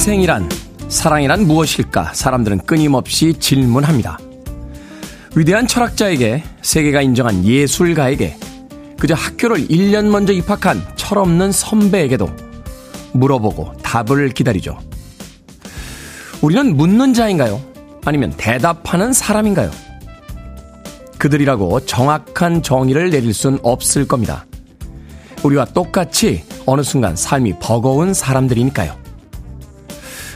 [0.00, 0.48] 인생이란,
[0.88, 2.14] 사랑이란 무엇일까?
[2.14, 4.18] 사람들은 끊임없이 질문합니다.
[5.36, 8.38] 위대한 철학자에게, 세계가 인정한 예술가에게,
[8.98, 12.30] 그저 학교를 1년 먼저 입학한 철없는 선배에게도
[13.12, 14.78] 물어보고 답을 기다리죠.
[16.40, 17.60] 우리는 묻는 자인가요?
[18.06, 19.70] 아니면 대답하는 사람인가요?
[21.18, 24.46] 그들이라고 정확한 정의를 내릴 순 없을 겁니다.
[25.42, 28.99] 우리와 똑같이 어느 순간 삶이 버거운 사람들이니까요.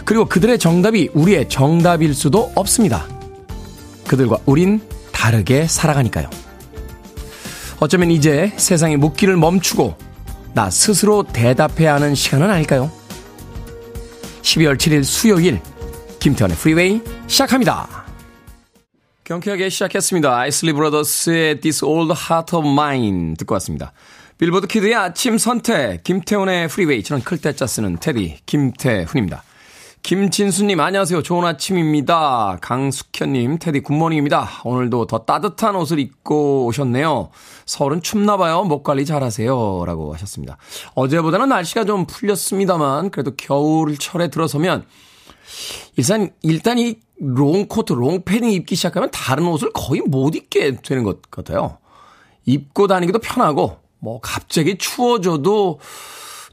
[0.05, 3.07] 그리고 그들의 정답이 우리의 정답일 수도 없습니다.
[4.07, 4.81] 그들과 우린
[5.13, 6.29] 다르게 살아가니까요.
[7.81, 9.97] 어쩌면 이제 세상에 묻기를 멈추고
[10.53, 12.91] 나 스스로 대답해야 하는 시간은 아닐까요?
[14.43, 15.61] 12월 7일 수요일
[16.21, 18.05] 김태훈의 프리웨이 시작합니다.
[19.25, 20.37] 경쾌하게 시작했습니다.
[20.39, 23.93] 아이슬리 브라더스의 This Old Heart of Mine 듣고 왔습니다.
[24.37, 29.43] 빌보드 키드의 아침 선택 김태훈의 프리웨이 저는 클 태 자 쓰는 태디 김태훈입니다.
[30.05, 31.23] 김진수님 안녕하세요.
[31.23, 32.59] 좋은 아침입니다.
[32.61, 34.61] 강숙현님 태디 good morning입니다.
[34.63, 37.31] 오늘도 더 따뜻한 옷을 입고 오셨네요.
[37.65, 38.65] 서울은 춥나봐요.
[38.65, 39.85] 목 관리 잘하세요.
[39.87, 40.59] 라고 하셨습니다.
[40.95, 44.85] 어제보다는 날씨가 좀 풀렸습니다만 그래도 겨울철에 들어서면
[45.97, 51.79] 일단 일단 이 롱코트, 롱패딩 입기 시작하면 다른 옷을 거의 못 입게 되는 것 같아요.
[52.45, 55.81] 입고 다니기도 편하고 뭐 갑자기 추워져도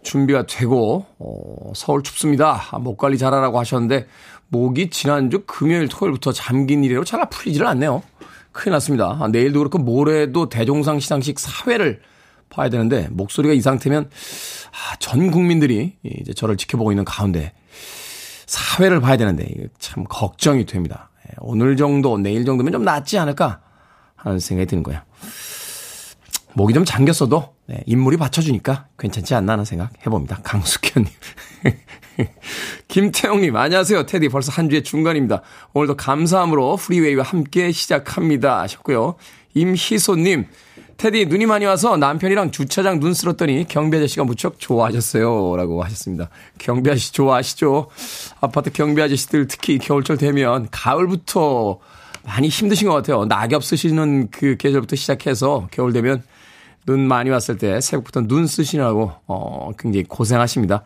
[0.04, 2.62] 준비가 되고 어, 서울 춥습니다.
[2.72, 4.08] 아, 목 관리 잘하라고 하셨는데
[4.48, 8.04] 목이 지난주 금요일 토요일부터 잠긴 이래로 잘 풀리지를 않네요.
[8.52, 9.18] 큰일 났습니다.
[9.20, 12.02] 아, 내일도 그렇고 모레도 대종상 시상식 사회를
[12.50, 14.10] 봐야 되는데 목소리가 이 상태면
[14.72, 17.54] 아, 전 국민들이 이제 저를 지켜보고 있는 가운데
[18.46, 19.48] 사회를 봐야 되는데
[19.80, 21.10] 참 걱정이 됩니다.
[21.28, 23.62] 예, 오늘 정도 내일 정도면 좀 낫지 않을까
[24.16, 25.02] 하는 생각이 드는 거예요.
[26.54, 30.40] 목이 좀 잠겼어도 네, 인물이 받쳐주니까 괜찮지 않나 하는 생각 해봅니다.
[30.44, 31.10] 강숙현님.
[32.88, 34.06] 김태형님, 안녕하세요.
[34.06, 35.42] 테디 벌써 한 주의 중간입니다.
[35.74, 38.62] 오늘도 감사함으로 프리웨이와 함께 시작합니다.
[38.62, 39.16] 하셨고요.
[39.54, 40.46] 임희소님,
[40.98, 45.56] 테디 눈이 많이 와서 남편이랑 주차장 눈 쓸었더니 경비 아저씨가 무척 좋아하셨어요.
[45.56, 46.30] 라고 하셨습니다.
[46.60, 47.90] 경비 아저씨 좋아하시죠?
[48.42, 51.80] 아파트 경비 아저씨들 특히 겨울철 되면 가을부터
[52.24, 53.26] 많이 힘드신 것 같아요.
[53.26, 56.22] 낙엽 쓰시는 그 계절부터 시작해서 겨울 되면
[56.86, 60.84] 눈 많이 왔을 때 새벽부터 눈 쓰시느라고 어 굉장히 고생하십니다.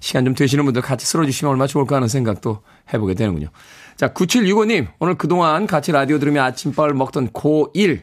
[0.00, 2.60] 시간 좀 되시는 분들 같이 쓸어주시면 얼마나 좋을까 하는 생각도
[2.92, 3.48] 해보게 되는군요.
[3.96, 8.02] 자, 9765님, 오늘 그동안 같이 라디오 들으며 아침밥을 먹던 고1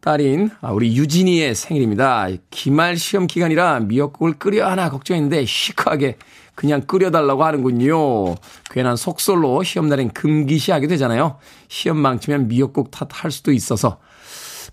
[0.00, 2.26] 딸인 아, 우리 유진이의 생일입니다.
[2.50, 6.16] 기말 시험 기간이라 미역국을 끓여 하나 걱정했는데 시크하게
[6.56, 8.34] 그냥 끓여달라고 하는군요.
[8.70, 11.38] 괜한 속설로 시험날엔 금기시하게 되잖아요.
[11.68, 14.00] 시험 망치면 미역국 탓할 수도 있어서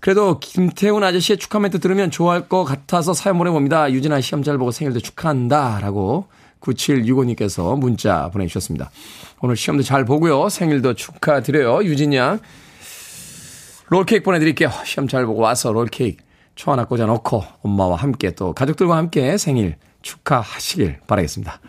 [0.00, 3.92] 그래도 김태훈 아저씨의 축하 멘트 들으면 좋아할 것 같아서 사연 보내봅니다.
[3.92, 5.80] 유진아 시험 잘 보고 생일도 축하한다.
[5.80, 6.26] 라고
[6.60, 8.90] 9765님께서 문자 보내주셨습니다.
[9.40, 10.48] 오늘 시험도 잘 보고요.
[10.48, 11.84] 생일도 축하드려요.
[11.84, 12.40] 유진 양.
[13.88, 14.70] 롤케이크 보내드릴게요.
[14.84, 16.22] 시험 잘 보고 와서 롤케이크
[16.54, 21.60] 초 하나 꽂아 놓고 엄마와 함께 또 가족들과 함께 생일 축하하시길 바라겠습니다.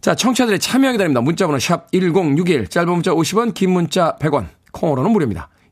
[0.00, 1.20] 자, 청취자들의 참여 기다립니다.
[1.20, 5.48] 문자번호 샵 1061, 짧은 문자 50원, 긴 문자 100원, 콩으로는 무료입니다.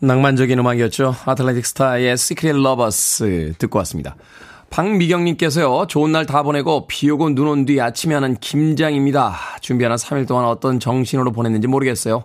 [0.00, 1.14] 낭만적인 음악이었죠.
[1.24, 4.16] 아틀란틱 스타의 Secret Lovers 듣고 왔습니다.
[4.70, 9.36] 박미경님께서요, 좋은 날 다 보내고 비 오고 눈 온 뒤 아침에 하는 김장입니다.
[9.60, 12.24] 준비하는 3일 동안 어떤 정신으로 보냈는지 모르겠어요.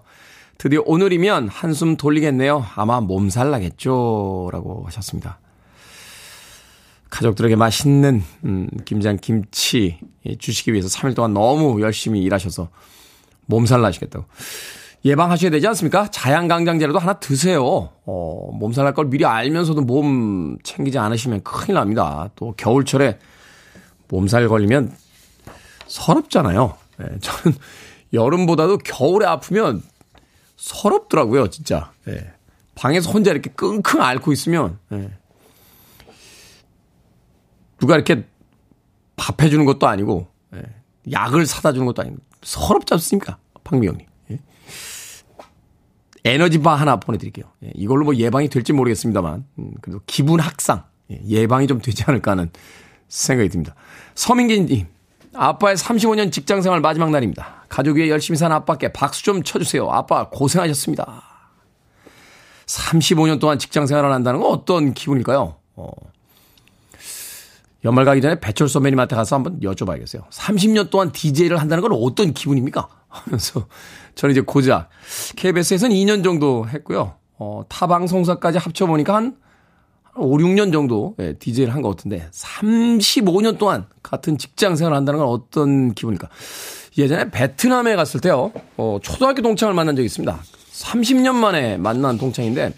[0.57, 2.65] 드디어 오늘이면 한숨 돌리겠네요.
[2.75, 4.49] 아마 몸살 나겠죠.
[4.51, 5.39] 라고 하셨습니다.
[7.09, 9.99] 가족들에게 맛있는, 음, 김장 김치
[10.39, 12.69] 주시기 위해서 3일 동안 너무 열심히 일하셔서
[13.45, 14.25] 몸살 나시겠다고.
[15.05, 16.09] 예방하셔야 되지 않습니까?
[16.11, 17.89] 자양강장제라도 하나 드세요.
[18.05, 22.29] 어, 몸살 날 걸 미리 알면서도 몸 챙기지 않으시면 큰일 납니다.
[22.35, 23.19] 또 겨울철에
[24.09, 24.93] 몸살 걸리면
[25.87, 26.75] 서럽잖아요.
[26.97, 27.57] 네, 저는
[28.13, 29.81] 여름보다도 겨울에 아프면
[30.55, 31.91] 서럽더라고요, 진짜.
[32.05, 32.31] 네,
[32.75, 35.09] 방에서 혼자 이렇게 끙끙 앓고 있으면, 네.
[37.79, 38.25] 누가 이렇게
[39.15, 40.63] 밥 해주는 것도 아니고, 예,
[41.11, 43.37] 약을 사다 주는 것도 아니고, 서럽지 않습니까?
[43.63, 44.05] 박미영님.
[46.25, 46.33] 예.
[46.33, 47.45] 에너지바 하나 보내드릴게요.
[47.63, 52.31] 예, 이걸로 뭐 예방이 될지 모르겠습니다만, 음, 그래도 기분 확상, 예, 예방이 좀 되지 않을까
[52.31, 52.49] 하는
[53.07, 53.75] 생각이 듭니다.
[54.15, 54.87] 서민기님,
[55.33, 57.65] 아빠의 35년 직장 생활 마지막 날입니다.
[57.69, 59.89] 가족 위해 열심히 사는 아빠께 박수 좀 쳐주세요.
[59.89, 61.23] 아빠 고생하셨습니다.
[62.65, 65.55] 35년 동안 직장 생활을 한다는 건 어떤 기분일까요?
[65.75, 65.89] 어.
[67.85, 70.27] 연말 가기 전에 배철 선배님한테 가서 한번 여쭤봐야겠어요.
[70.29, 72.89] 30년 동안 DJ를 한다는 건 어떤 기분입니까?
[73.25, 73.67] 하면서
[74.15, 74.89] 저는 이제 고작
[75.35, 77.15] KBS에서는 2년 정도 했고요.
[77.39, 79.37] 어, 타 방송사까지 합쳐보니까 한
[80.15, 85.27] 5, 6년 정도 예, DJ를 한 것 같은데 35년 동안 같은 직장 생활을 한다는 건
[85.29, 86.27] 어떤 기분일까?
[86.97, 88.51] 예전에 베트남에 갔을 때요.
[88.77, 90.39] 어, 초등학교 동창을 만난 적이 있습니다.
[90.73, 92.73] 30년 만에 만난 동창인데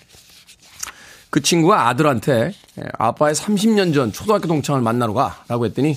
[1.29, 5.95] 그 친구가 아들한테 예, 아빠의 30년 전 초등학교 동창을 만나러 가라고 했더니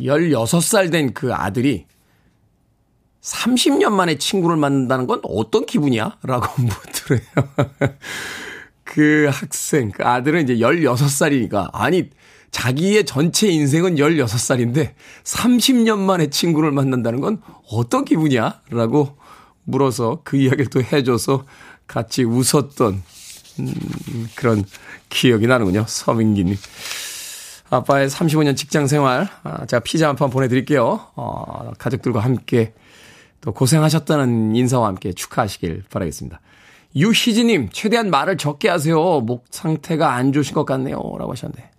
[0.00, 1.86] 16살 된 그 아들이
[3.26, 6.18] 30년 만에 친구를 만난다는 건 어떤 기분이야?
[6.22, 7.28] 라고 묻더래요.
[8.84, 12.10] 그 학생, 그 아들은 이제 16살이니까, 아니,
[12.52, 14.92] 자기의 전체 인생은 16살인데,
[15.24, 18.60] 30년 만에 친구를 만난다는 건 어떤 기분이야?
[18.70, 19.16] 라고
[19.64, 21.44] 물어서 그 이야기를 또 해줘서
[21.88, 23.02] 같이 웃었던,
[23.58, 24.64] 음, 그런
[25.08, 25.84] 기억이 나는군요.
[25.88, 26.56] 서민기님.
[27.70, 31.00] 아빠의 35년 직장 생활, 아, 제가 피자 한 판 보내드릴게요.
[31.16, 32.72] 어, 가족들과 함께
[33.40, 36.40] 또 고생하셨다는 인사와 함께 축하하시길 바라겠습니다.
[36.96, 39.20] 유희진님, 최대한 말을 적게 하세요.
[39.20, 40.96] 목 상태가 안 좋으신 것 같네요.
[40.96, 41.70] 라고 하셨는데.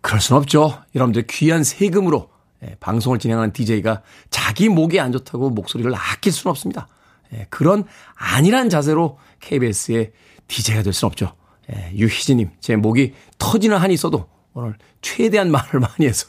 [0.00, 0.82] 그럴 순 없죠.
[0.94, 2.30] 여러분들 귀한 세금으로
[2.62, 6.88] 예, 방송을 진행하는 DJ가 자기 목이 안 좋다고 목소리를 아낄 수는 없습니다.
[7.34, 7.84] 예, 그런
[8.14, 10.12] 안일한 자세로 KBS의
[10.48, 11.34] DJ가 될 수는 없죠.
[11.72, 16.26] 예, 유희진님, 제 목이 터지는 한이 있어도 오늘 최대한 말을 많이 해서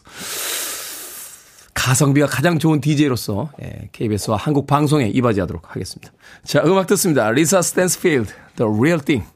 [1.81, 3.50] 가성비가 가장 좋은 DJ로서
[3.92, 6.13] KBS와 한국 방송에 이바지하도록 하겠습니다.
[6.44, 7.31] 자, 음악 듣습니다.
[7.31, 9.28] 리사 스탠스필드, The Real Thing.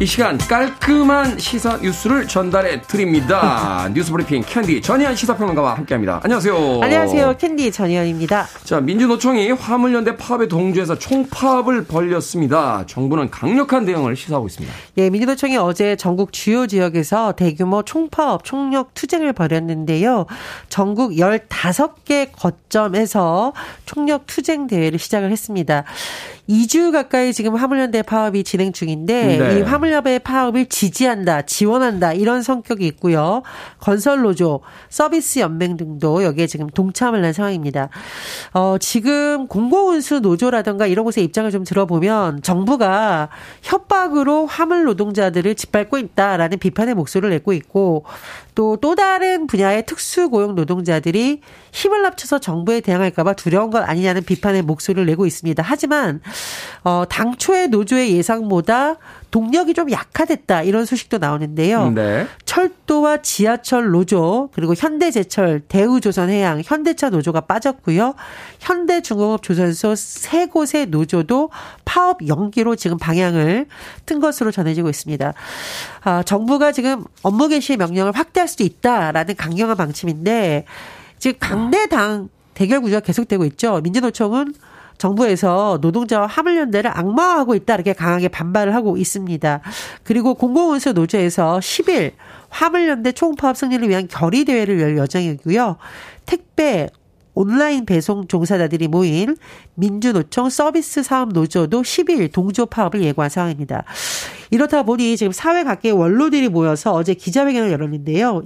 [0.00, 3.86] 이 시간 깔끔한 시사 뉴스를 전달해 드립니다.
[3.92, 6.22] 뉴스 브리핑 캔디 전희연 시사평론가와 함께합니다.
[6.24, 6.80] 안녕하세요.
[6.82, 7.36] 안녕하세요.
[7.36, 8.46] 캔디 전희연입니다.
[8.64, 12.84] 자, 민주노총이 화물연대 파업에 동조해서 총파업을 벌렸습니다.
[12.86, 14.74] 정부는 강력한 대응을 시사하고 있습니다.
[14.96, 20.24] 예, 민주노총이 어제 전국 주요 지역에서 대규모 총파업, 총력 투쟁을 벌였는데요.
[20.70, 23.52] 전국 15개 거점에서
[23.84, 25.84] 총력 투쟁 대회를 시작을 했습니다.
[26.50, 29.58] 2주 가까이 지금 화물연대 파업이 진행 중인데 네.
[29.58, 33.42] 이 화물연대 파업을 지지한다, 지원한다 이런 성격이 있고요.
[33.78, 37.88] 건설노조, 서비스 연맹 등도 여기에 지금 동참을 한 상황입니다.
[38.52, 43.28] 어, 지금 공공운수 노조라든가 이런 곳의 입장을 좀 들어보면 정부가
[43.62, 48.04] 협박으로 화물 노동자들을 짓밟고 있다라는 비판의 목소리를 내고 있고
[48.56, 51.40] 또또 다른 분야의 특수고용 노동자들이
[51.72, 55.62] 힘을 합쳐서 정부에 대항할까봐 두려운 것 아니냐는 비판의 목소리를 내고 있습니다.
[55.64, 56.20] 하지만
[56.82, 58.96] 어, 당초의 노조의 예상보다
[59.30, 61.90] 동력이 좀 약화됐다 이런 소식도 나오는데요.
[61.90, 62.26] 네.
[62.44, 68.14] 철도와 지하철 노조 그리고 현대제철, 대우조선해양, 현대차 노조가 빠졌고요.
[68.58, 71.50] 현대중공업 조선소 세 곳의 노조도
[71.84, 73.66] 파업 연기로 지금 방향을
[74.06, 75.32] 튼 것으로 전해지고 있습니다.
[76.02, 80.64] 아, 정부가 지금 업무 개시 명령을 확대할 수도 있다라는 강경한 방침인데
[81.18, 83.80] 지금 강대당 대결 구조가 계속되고 있죠.
[83.82, 84.54] 민주노총은
[85.00, 89.60] 정부에서 노동자와 화물연대를 악마화하고 있다 이렇게 강하게 반발을 하고 있습니다.
[90.04, 92.12] 그리고 공공운수 노조에서 10일
[92.50, 95.76] 화물연대 총파업 승리를 위한 결의 대회를 열 예정이고요.
[96.26, 96.88] 택배
[97.32, 99.36] 온라인 배송 종사자들이 모인
[99.74, 103.84] 민주노총 서비스 사업 노조도 10일 동조 파업을 예고한 상황입니다.
[104.50, 108.42] 이렇다 보니 지금 사회 각계의 원로들이 모여서 어제 기자회견을 열었는데요.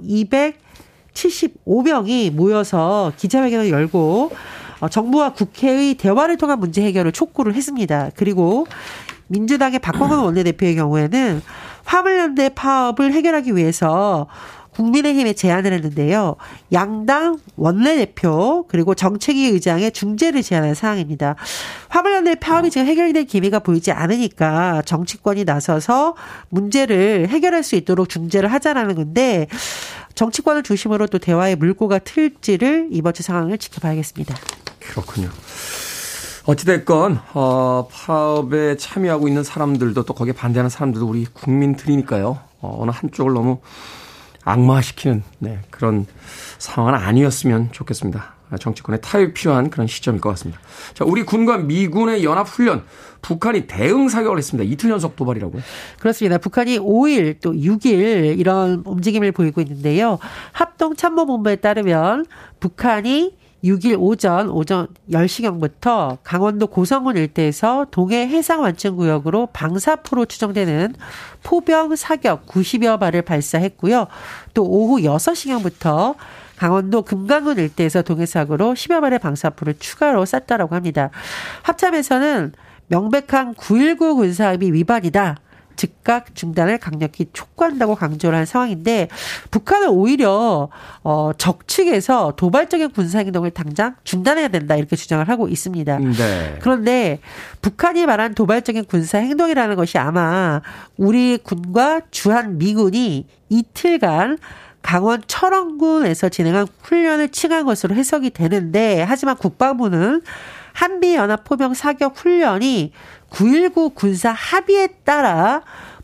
[1.13, 8.11] 275명이 모여서 기자회견을 열고 어, 정부와 국회의 대화를 통한 문제 해결을 촉구를 했습니다.
[8.15, 8.67] 그리고
[9.27, 11.41] 민주당의 박광원 원내대표의 경우에는
[11.85, 14.27] 화물연대 파업을 해결하기 위해서
[14.75, 16.35] 국민의힘에 제안을 했는데요.
[16.73, 21.35] 양당 원내대표 그리고 정책위 의장의 중재를 제안한 사항입니다.
[21.87, 26.15] 화물연대 파업이 지금 해결될 기미가 보이지 않으니까 정치권이 나서서
[26.49, 29.47] 문제를 해결할 수 있도록 중재를 하자라는 건데
[30.13, 34.35] 정치권을 중심으로 또 대화의 물꼬가 틀지를 이번 주 상황을 지켜봐야겠습니다.
[34.91, 35.29] 그렇군요.
[36.45, 42.39] 어찌됐건, 어, 파업에 참여하고 있는 사람들도 또 거기에 반대하는 사람들도 우리 국민들이니까요.
[42.61, 43.59] 어, 어느 한쪽을 너무
[44.43, 46.05] 악마시키는 네, 그런
[46.59, 48.35] 상황은 아니었으면 좋겠습니다.
[48.59, 50.61] 정치권의 타협이 필요한 그런 시점일 것 같습니다.
[50.93, 52.83] 자, 우리 군과 미군의 연합훈련,
[53.21, 54.69] 북한이 대응 사격을 했습니다.
[54.71, 55.61] 이틀 연속 도발이라고요?
[55.99, 56.37] 그렇습니다.
[56.37, 60.19] 북한이 5일 또 6일 이런 움직임을 보이고 있는데요.
[60.51, 62.27] 합동참모본부에 따르면
[62.59, 70.93] 북한이 6일 오전 오전 10시경부터 강원도 고성군 일대에서 동해 해상 완충구역으로 방사포로 추정되는
[71.41, 74.07] 포병 사격 90여 발을 발사했고요.
[74.53, 76.15] 또 오후 6시경부터
[76.57, 81.09] 강원도 금강군 일대에서 동해 사고로 10여 발의 방사포를 추가로 쐈다라고 합니다.
[81.63, 82.53] 합참에서는
[82.87, 85.37] 명백한 9.19 군사합의 위반이다.
[85.75, 89.09] 즉각 중단을 강력히 촉구한다고 강조를 한 상황인데
[89.51, 90.69] 북한은 오히려
[91.03, 95.97] 어 적측에서 도발적인 군사 행동을 당장 중단해야 된다 이렇게 주장을 하고 있습니다.
[95.99, 96.59] 네.
[96.61, 97.19] 그런데
[97.61, 100.61] 북한이 말한 도발적인 군사 행동이라는 것이 아마
[100.97, 104.37] 우리 군과 주한 미군이 이틀간
[104.81, 110.21] 강원 철원군에서 진행한 훈련을 칭한 것으로 해석이 되는데 하지만 국방부는
[110.73, 112.91] 한미연합 포병 사격 훈련이
[113.35, 115.61] 9.19 군사 합의에 따라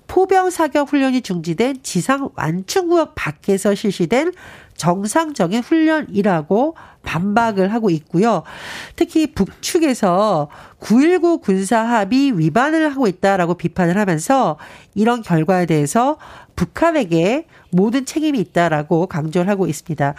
[0.07, 4.33] 포병 사격 훈련이 중지된 지상 완충구역 밖에서 실시된
[4.81, 8.41] 정상적인 훈련이라고 반박을 하고 있고요.
[8.95, 14.57] 특히 북측에서 9.19 군사합의 위반을 하고 있다라고 비판을 하면서
[14.95, 16.17] 이런 결과에 대해서
[16.55, 20.15] 북한에게 모든 책임이 있다라고 강조를 하고 있습니다.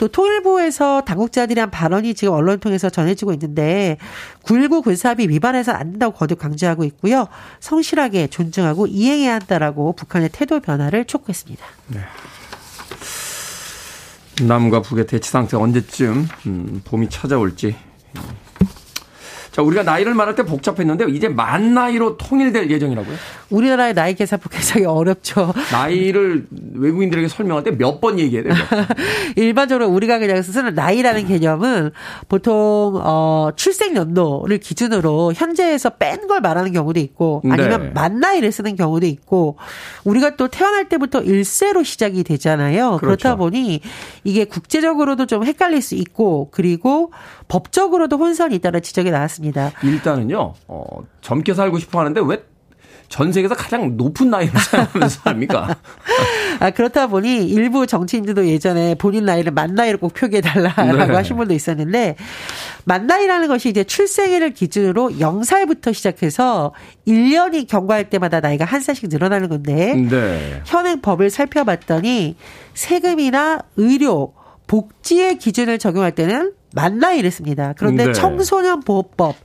[0.00, 3.98] 또 통일부에서 당국자들이 한 발언이 지금 언론 통해서 전해지고 있는데
[4.44, 7.28] 9.19 군사합의 위반해서 안 된다고 거듭 강조하고 있고요.
[7.60, 11.64] 성실하게 존중하고 이행해야 한다라고 북한의 태도 변화를 촉구했습니다.
[11.88, 12.00] 네.
[14.42, 17.74] 남과 북의 대치 상태 언제쯤 음, 봄이 찾아올지
[19.56, 21.08] 자, 우리가 나이를 말할 때 복잡했는데요.
[21.08, 23.16] 이제 만 나이로 통일될 예정이라고요?
[23.50, 25.52] 우리나라의 나이 계산법 굉장히 어렵죠.
[25.72, 28.54] 나이를 외국인들에게 설명할 때 몇 번 얘기해야 돼요?
[29.36, 31.92] 일반적으로 우리가 그냥 쓰는 나이라는 개념은
[32.28, 37.90] 보통 어 출생 연도를 기준으로 현재에서 뺀 걸 말하는 경우도 있고 아니면 네.
[37.90, 39.56] 만 나이를 쓰는 경우도 있고
[40.04, 42.96] 우리가 또 태어날 때부터 일세로 시작이 되잖아요.
[42.98, 43.06] 그렇죠.
[43.22, 43.80] 그렇다 보니
[44.24, 47.12] 이게 국제적으로도 좀 헷갈릴 수 있고 그리고
[47.48, 49.70] 법적으로도 혼선이 있다는 지적이 나왔습니다.
[49.84, 50.84] 일단은요, 어,
[51.20, 52.42] 젊게 살고 싶어 하는데 왜
[53.08, 55.76] 전 세계에서 가장 높은 나이를 사용하면서 합니까?
[56.60, 61.14] 아, 그렇다 보니 일부 정치인들도 예전에 본인 나이를 만 나이로 꼭 표기해달라라고 네.
[61.14, 62.16] 하신 분도 있었는데
[62.84, 66.72] 만 나이라는 것이 이제 출생일을 기준으로 0살부터 시작해서
[67.06, 70.62] 1년이 경과할 때마다 나이가 한 살씩 늘어나는 건데 네.
[70.64, 72.36] 현행 법을 살펴봤더니
[72.74, 74.32] 세금이나 의료,
[74.66, 77.72] 복지의 기준을 적용할 때는 만 나이를 씁니다.
[77.78, 78.12] 그런데 네.
[78.12, 79.36] 청소년 보호법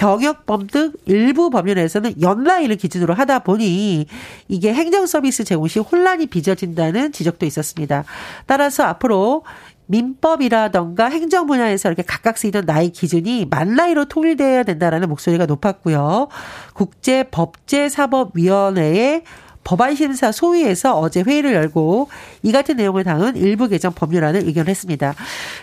[0.00, 4.06] 병역법 등 일부 법률에서는 연나이를 기준으로 하다 보니
[4.48, 8.04] 이게 행정 서비스 제공 시 혼란이 빚어진다는 지적도 있었습니다.
[8.46, 9.44] 따라서 앞으로
[9.86, 16.28] 민법이라던가 행정 분야에서 이렇게 각각 쓰이던 나이 기준이 만 나이로 통일되어야 된다라는 목소리가 높았고요.
[16.72, 19.24] 국제법제사법위원회의
[19.62, 22.08] 법안 심사 소위에서 어제 회의를 열고
[22.42, 25.14] 이 같은 내용을 담은 일부 개정 법률안을 의견했습니다.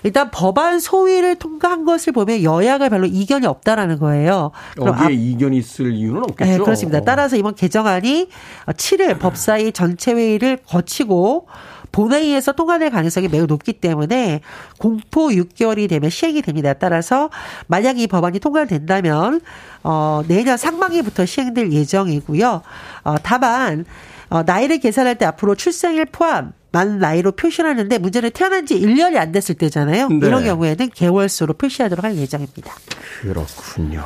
[0.03, 4.51] 일단 법안 소위를 통과한 것을 보면 여야가 별로 이견이 없다라는 거예요.
[4.75, 6.51] 그럼 여기에 이견이 있을 이유는 없겠죠.
[6.51, 7.01] 네, 그렇습니다.
[7.01, 8.29] 따라서 이번 개정안이
[8.67, 11.47] 7일 법사위 전체 회의를 거치고
[11.91, 14.41] 본회의에서 통과될 가능성이 매우 높기 때문에
[14.77, 16.73] 공포 6개월이 되면 시행이 됩니다.
[16.73, 17.29] 따라서
[17.67, 19.41] 만약 이 법안이 통과된다면
[19.89, 22.61] 어 내년 상반기부터 시행될 예정이고요.
[23.05, 23.85] 어 다만
[24.29, 29.31] 어 나이를 계산할 때 앞으로 출생일 포함 만 나이로 표시하는데 문제는 태어난 지 1년이 안
[29.31, 30.09] 됐을 때잖아요.
[30.09, 30.27] 네.
[30.27, 32.73] 이런 경우에는 개월수로 표시하도록 할 예정입니다.
[33.21, 34.03] 그렇군요.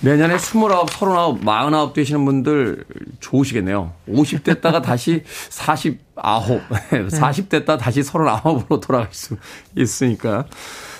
[0.00, 2.84] 내년에 29, 39, 49 되시는 분들
[3.20, 3.94] 좋으시겠네요.
[4.06, 6.60] 50 됐다가 다시 49,
[7.08, 9.38] 40 됐다 다시 39으로 돌아갈 수
[9.74, 10.44] 있으니까.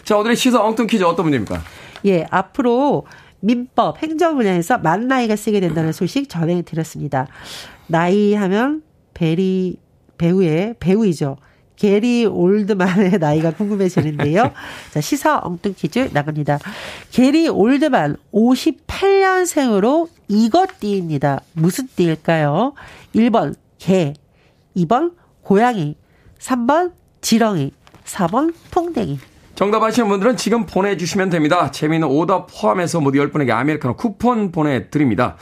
[0.02, 1.62] 자, 오늘의 시사 엉뚱 퀴즈 어떤 분입니까?
[2.06, 3.06] 예, 앞으로
[3.40, 7.26] 민법, 행정 분야에서 만 나이가 쓰게 된다는 소식 전해드렸습니다.
[7.86, 8.82] 나이 하면
[9.14, 9.78] 베리,
[10.18, 11.36] 배우의, 배우이죠.
[11.76, 14.50] 게리 올드만의 나이가 궁금해지는데요.
[14.92, 16.58] 자, 시사 엉뚱 퀴즈 나갑니다.
[17.10, 21.42] 게리 올드만 58년생으로 이것 띠입니다.
[21.52, 22.72] 무슨 띠일까요?
[23.14, 24.14] 1번 개,
[24.76, 25.12] 2번
[25.42, 25.96] 고양이,
[26.38, 27.72] 3번 지렁이,
[28.04, 29.18] 4번 풍뎅이.
[29.56, 31.70] 정답 아시는 분들은 지금 보내주시면 됩니다.
[31.70, 35.36] 재미있는 오답 포함해서 모두 10분에게 아메리카노 쿠폰 보내드립니다.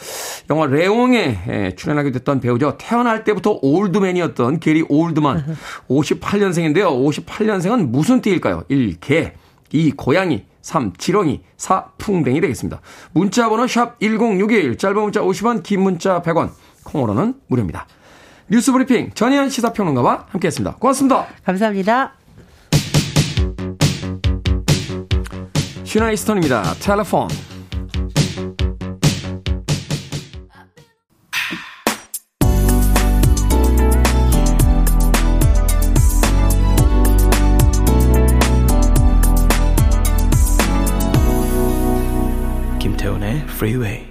[0.50, 2.76] 영화 레옹에 출연하게 됐던 배우죠.
[2.78, 5.56] 태어날 때부터 올드맨이었던 게리 올드만.
[5.90, 6.86] 58년생인데요.
[7.26, 8.62] 58년생은 무슨 띠일까요?
[8.68, 9.00] 1.
[9.00, 9.32] 개
[9.72, 9.90] 2.
[9.96, 10.92] 고양이 3.
[10.96, 11.86] 지렁이 4.
[11.98, 12.80] 풍뎅이 되겠습니다.
[13.12, 16.50] 문자 번호 샵 1061 짧은 문자 50원 긴 문자 100원
[16.84, 17.88] 콩으로는 무료입니다.
[18.48, 20.76] 뉴스 브리핑 전희연 시사평론가와 함께했습니다.
[20.76, 21.26] 고맙습니다.
[21.44, 22.23] 감사합니다.
[25.94, 26.74] 슈나 이스턴입니다.
[26.80, 27.28] 텔레폰.
[42.80, 44.06] 김태훈의 Freeway.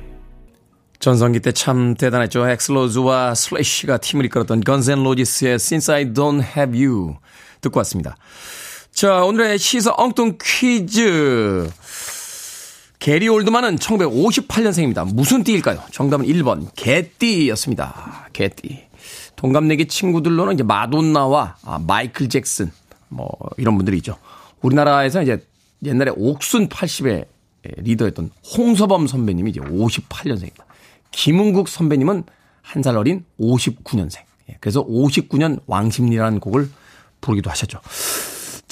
[1.00, 2.48] 전성기 때 참 대단했죠.
[2.48, 7.18] 액슬 로즈와 슬래시가 팀을 이끌었던 Guns N' Roses의 Since I Don't Have You
[7.60, 8.16] 듣고 왔습니다.
[8.94, 11.70] 자, 오늘의 시사 엉뚱 퀴즈.
[13.00, 15.12] 게리 올드만은 1958년생입니다.
[15.14, 15.82] 무슨 띠일까요?
[15.92, 18.30] 정답은 1번 개띠였습니다.
[18.34, 18.84] 개띠.
[19.36, 22.72] 동갑내기 친구들로는 이제 마돈나와 아, 마이클 잭슨
[23.10, 24.18] 뭐 이런 분들이 있죠.
[24.62, 25.46] 우리나라에서 이제
[25.84, 27.26] 옛날에 옥순 80의
[27.64, 30.64] 리더였던 홍서범 선배님이 이제 58년생입니다.
[31.12, 32.24] 김은국 선배님은
[32.62, 34.20] 한 살 어린 59년생.
[34.50, 36.70] 예, 그래서 59년 왕십리라는 곡을
[37.20, 37.80] 부르기도 하셨죠.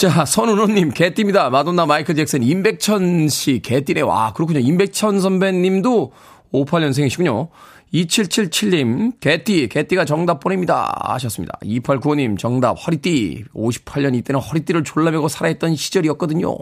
[0.01, 1.51] 자, 선은호님, 개띠입니다.
[1.51, 4.01] 마돈나 마이클 잭슨, 임백천 씨, 개띠래.
[4.01, 4.57] 와, 그렇군요.
[4.57, 6.11] 임백천 선배님도
[6.51, 7.49] 58년생이시군요.
[7.93, 10.91] 2777님, 개띠, 개띠가 정답 보냅니다.
[11.03, 11.55] 하셨습니다.
[11.61, 13.45] 2895님, 정답, 허리띠.
[13.53, 16.57] 58년 이때는 허리띠를 졸라매고 살아있던 시절이었거든요.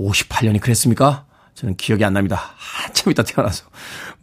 [0.00, 1.26] 58년이 그랬습니까?
[1.52, 2.40] 저는 기억이 안 납니다.
[2.56, 3.66] 한참 있다 태어나서.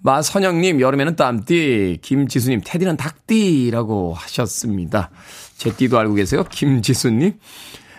[0.02, 2.00] 마선영님, 여름에는 땀띠.
[2.02, 5.12] 김지수님, 태디는 닭띠라고 하셨습니다.
[5.58, 6.44] 제 띠도 알고 계세요?
[6.50, 7.34] 김지수님.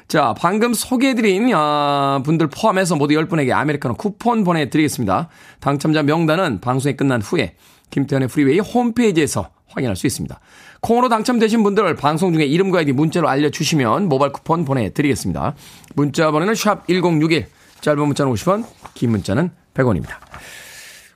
[0.08, 5.28] 자, 방금 소개해드린 아, 분들 포함해서 모두 10분에게 아메리카노 쿠폰 보내드리겠습니다.
[5.60, 7.56] 당첨자 명단은 방송이 끝난 후에
[7.90, 10.38] 김태훈의 Freeway 홈페이지에서 확인할 수 있습니다.
[10.80, 15.54] 콩으로 당첨되신 분들 방송 중에 이름과 아이디 문자로 알려주시면 모바일 쿠폰 보내드리겠습니다.
[15.94, 17.46] 문자 번호는 샵 1061,
[17.80, 18.64] 짧은 문자는 50원,
[18.94, 20.10] 긴 문자는 100원입니다.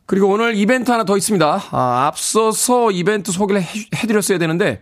[0.07, 1.63] 그리고 오늘 이벤트 하나 더 있습니다.
[1.71, 4.81] 아, 앞서서 이벤트 소개를 해, 해드렸어야 되는데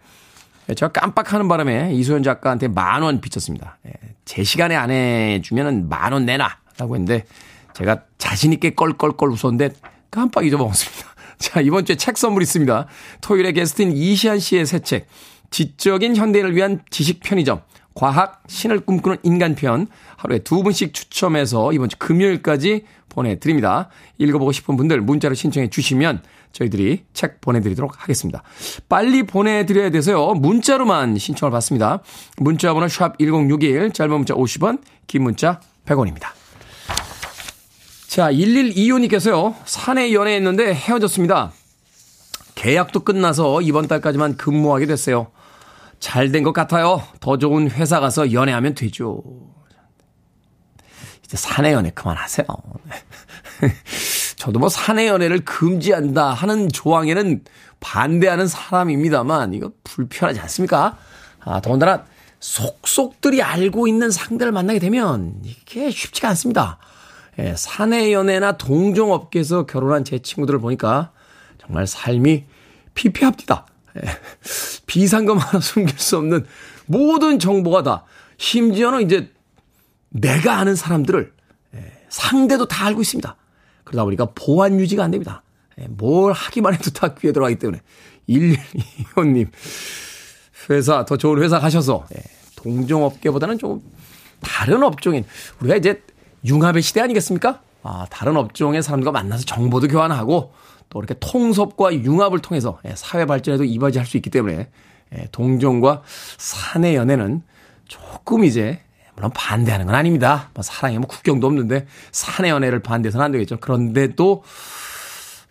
[0.75, 3.79] 제가 깜빡하는 바람에 이소연 작가한테 만원 비쳤습니다.
[3.87, 3.93] 예,
[4.25, 6.59] 제 시간에 안 해주면은 만원 내놔.
[6.79, 7.25] 라고 했는데
[7.73, 9.71] 제가 자신있게 껄껄껄 웃었는데
[10.11, 11.09] 깜빡 잊어먹었습니다.
[11.39, 12.87] 자, 이번 주에 책 선물 있습니다.
[13.21, 15.07] 토요일에 게스트인 이시안 씨의 새 책.
[15.51, 17.63] 지적인 현대인을 위한 지식 편의점.
[17.97, 19.89] 과학, 신을 꿈꾸는 인간편.
[20.17, 23.89] 하루에 두 분씩 추첨해서 이번 주 금요일까지 보내드립니다.
[24.19, 28.43] 읽어보고 싶은 분들 문자로 신청해 주시면 저희들이 책 보내드리도록 하겠습니다.
[28.91, 30.35] 빨리 보내드려야 돼서요.
[30.35, 32.03] 문자로만 신청을 받습니다.
[32.37, 36.29] 문자 번호 샵 1061, 짧은 문자 50원, 긴 문자 100원입니다.
[38.09, 39.55] 자, 1125님께서요.
[39.65, 41.53] 사내 연애했는데 헤어졌습니다.
[42.55, 45.29] 계약도 끝나서 이번 달까지만 근무하게 됐어요.
[46.01, 47.03] 잘 된 것 같아요.
[47.21, 49.23] 더 좋은 회사 가서 연애하면 되죠.
[51.25, 52.47] 이제 사내 연애 그만하세요.
[54.37, 57.43] 저도 뭐 사내 연애를 금지한다 하는 조항에는
[57.81, 60.97] 반대하는 사람입니다만 이거 불편하지 않습니까?
[61.41, 62.05] 아, 더군다나
[62.39, 66.79] 속속들이 알고 있는 상대를 만나게 되면 이게 쉽지가 않습니다.
[67.39, 71.11] 예, 사내 연애나 동종업계에서 결혼한 제 친구들을 보니까
[71.61, 72.45] 정말 삶이
[72.95, 73.67] 피폐합니다.
[73.97, 74.01] 예,
[74.87, 76.47] 비상금 하나 숨길 수 없는
[76.87, 78.05] 모든 정보가 다
[78.39, 79.33] 심지어는 이제
[80.11, 81.33] 내가 아는 사람들을
[81.75, 83.37] 예, 상대도 다 알고 있습니다.
[83.85, 85.43] 그러다 보니까 보안 유지가 안 됩니다.
[85.81, 87.81] 예, 뭘 하기만 해도 다 귀에 들어가기 때문에
[88.29, 89.49] 112호님
[90.71, 92.23] 회사 더 좋은 회사 가셔서 예,
[92.57, 93.83] 동종업계보다는 좀
[94.41, 95.25] 다른 업종인
[95.61, 96.03] 우리가 이제
[96.45, 97.61] 융합의 시대 아니겠습니까?
[97.83, 100.53] 아, 다른 업종의 사람들과 만나서 정보도 교환하고
[100.91, 104.69] 또 이렇게 통섭과 융합을 통해서 사회 발전에도 이바지할 수 있기 때문에
[105.33, 106.03] 동종과
[106.39, 107.43] 사내 연애는
[107.87, 108.81] 조금 이제
[109.15, 110.51] 물론 반대하는 건 아닙니다.
[110.55, 113.59] 뭐 사랑에 뭐 국경도 없는데 사내 연애를 반대해서는 안 되겠죠.
[113.61, 114.43] 그런데도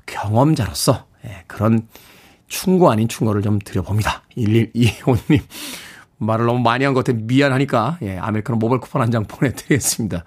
[0.06, 1.88] 경험자로서 예, 그런
[2.48, 4.22] 충고 아닌 충고를 좀 드려봅니다.
[4.38, 5.42] 1125님.
[6.18, 10.24] 말을 너무 많이 한 것 같아 미안하니까 예, 아메리카노 모바일 쿠폰 한 장 보내드리겠습니다.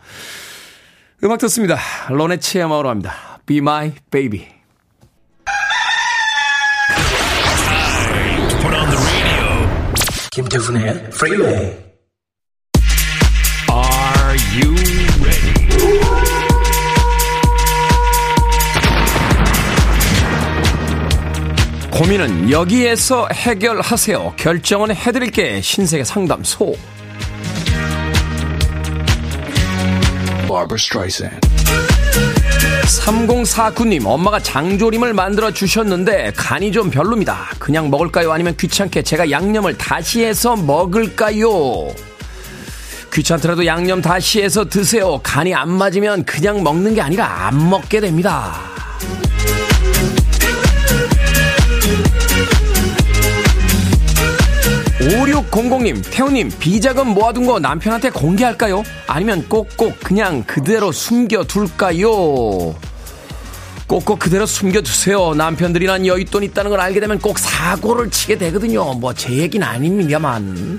[1.25, 1.77] 음악 듣습니다.
[2.11, 3.13] 로네치의 마으로 합니다.
[3.47, 4.58] Be My Baby.
[10.39, 11.77] 김태훈의 프리웨이
[14.55, 14.73] you
[15.21, 15.55] ready?
[21.91, 24.35] 고민은 여기에서 해결하세요.
[24.37, 25.61] 결정은 해드릴게.
[25.61, 26.77] 신세계 상담소.
[32.89, 37.51] 3049님, 엄마가 장조림을 만들어 주셨는데 간이 좀 별로입니다.
[37.59, 38.33] 그냥 먹을까요?
[38.33, 41.89] 아니면 귀찮게 제가 양념을 다시 해서 먹을까요?
[43.13, 45.21] 귀찮더라도 양념 다시 해서 드세요.
[45.23, 48.78] 간이 안 맞으면 그냥 먹는 게 아니라 안 먹게 됩니다.
[55.09, 58.83] 5600님, 태우님, 비자금 모아둔 거 남편한테 공개할까요?
[59.07, 62.11] 아니면 꼭꼭 그냥 그대로 숨겨둘까요?
[63.87, 65.33] 꼭꼭 그대로 숨겨두세요.
[65.35, 68.93] 남편들이란 여윳돈 있다는 걸 알게 되면 꼭 사고를 치게 되거든요.
[68.95, 70.79] 뭐 제 얘기는 아닙니다만.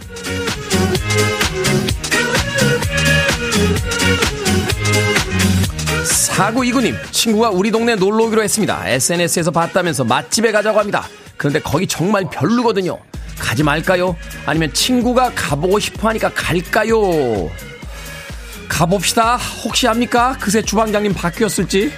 [6.05, 8.87] 사구 이구님 친구가 우리 동네 놀러 오기로 했습니다.
[8.87, 11.07] SNS에서 봤다면서 맛집에 가자고 합니다.
[11.37, 12.97] 그런데 거기 정말 별로거든요.
[13.39, 14.15] 가지 말까요?
[14.45, 17.49] 아니면 친구가 가보고 싶어 하니까 갈까요?
[18.67, 19.37] 가봅시다.
[19.63, 20.37] 혹시 압니까?
[20.39, 21.91] 그새 주방장님 바뀌었을지?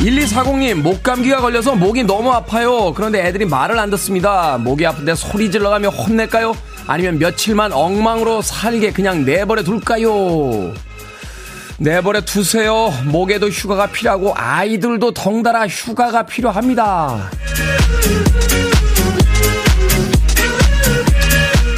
[0.00, 2.92] 1240님, 목감기가 걸려서 목이 너무 아파요.
[2.94, 4.56] 그런데 애들이 말을 안 듣습니다.
[4.58, 6.54] 목이 아픈데 소리 질러가며 혼낼까요?
[6.86, 10.72] 아니면 며칠만 엉망으로 살게 그냥 내버려 둘까요?
[11.80, 12.92] 내버려 두세요.
[13.06, 17.30] 목에도 휴가가 필요하고 아이들도 덩달아 휴가가 필요합니다.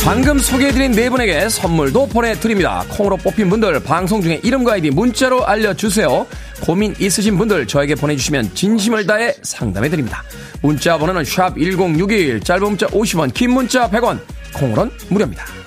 [0.04, 2.84] 방금 소개해드린 네 분에게 선물도 보내드립니다.
[2.88, 6.26] 콩으로 뽑힌 분들 방송 중에 이름과 아이디 문자로 알려주세요.
[6.62, 10.24] 고민 있으신 분들 저에게 보내주시면 진심을 다해 상담해드립니다.
[10.62, 14.18] 문자 번호는 샵 1061, 짧은 문자 50원, 긴 문자 100원,
[14.52, 15.61] 콩으로는 무료입니다.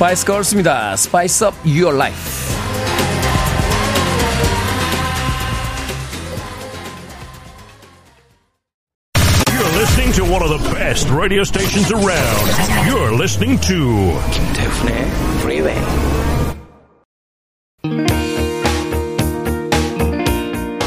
[0.00, 0.96] Spice Girls입니다.
[0.96, 2.16] Spice Up Your Life.
[9.52, 12.48] You're listening to one of the best radio stations around.
[12.88, 15.04] You're listening to 김태훈의
[15.40, 15.78] Freeway.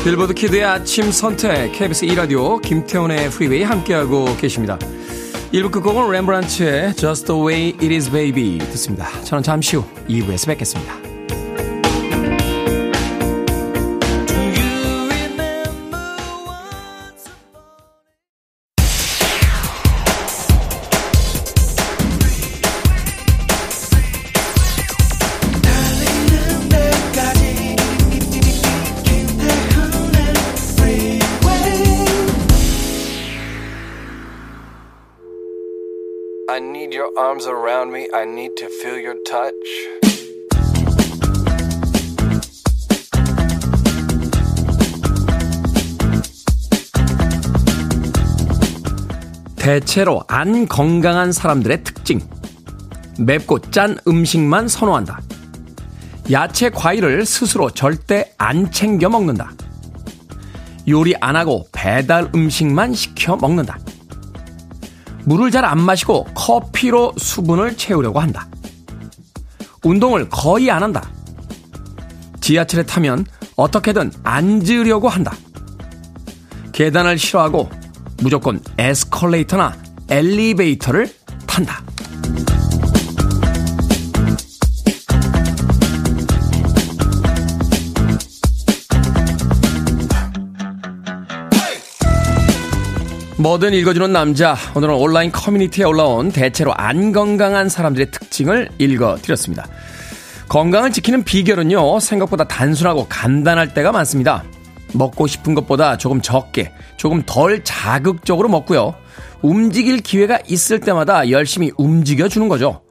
[0.03, 4.79] 빌보드 키드의 아침 선택 KBS 2 라디오 김태훈의 프리웨이 함께하고 계십니다.
[5.53, 9.07] 1부 끝곡은 렘브란츠의 Just the Way It Is Baby 듣습니다.
[9.21, 11.12] 저는 잠시 후 2부에서 뵙겠습니다.
[37.17, 38.07] Arms around me.
[38.13, 39.53] I need to feel your touch.
[49.55, 52.19] 대체로 안 건강한 사람들의 특징.
[53.19, 55.21] 맵고 짠 음식만 선호한다.
[56.31, 59.51] 야채, 과일을 스스로 절대 안 챙겨 먹는다.
[60.87, 63.77] 요리 안 하고 배달 음식만 시켜 먹는다.
[65.25, 68.47] 물을 잘 안 마시고 커피로 수분을 채우려고 한다.
[69.83, 71.09] 운동을 거의 안 한다.
[72.41, 75.33] 지하철에 타면 어떻게든 앉으려고 한다.
[76.73, 77.69] 계단을 싫어하고
[78.21, 79.75] 무조건 에스컬레이터나
[80.09, 81.09] 엘리베이터를
[81.47, 81.81] 탄다.
[93.43, 94.55] 뭐든 읽어주는 남자.
[94.73, 99.67] 오늘은 온라인 커뮤니티에 올라온 대체로 안 건강한 사람들의 특징을 읽어드렸습니다.
[100.47, 104.45] 건강을 지키는 비결은요, 생각보다 단순하고 간단할 때가 많습니다.
[104.93, 108.95] 먹고 싶은 것보다 조금 적게, 조금 덜 자극적으로 먹고요.
[109.41, 112.81] 움직일 기회가 있을 때마다 열심히 움직여주는 거죠.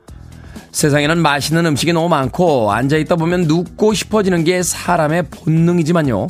[0.71, 6.27] 세상에는 맛있는 음식이 너무 많고, 앉아있다 보면 눕고 싶어지는 게 사람의 본능이지만요.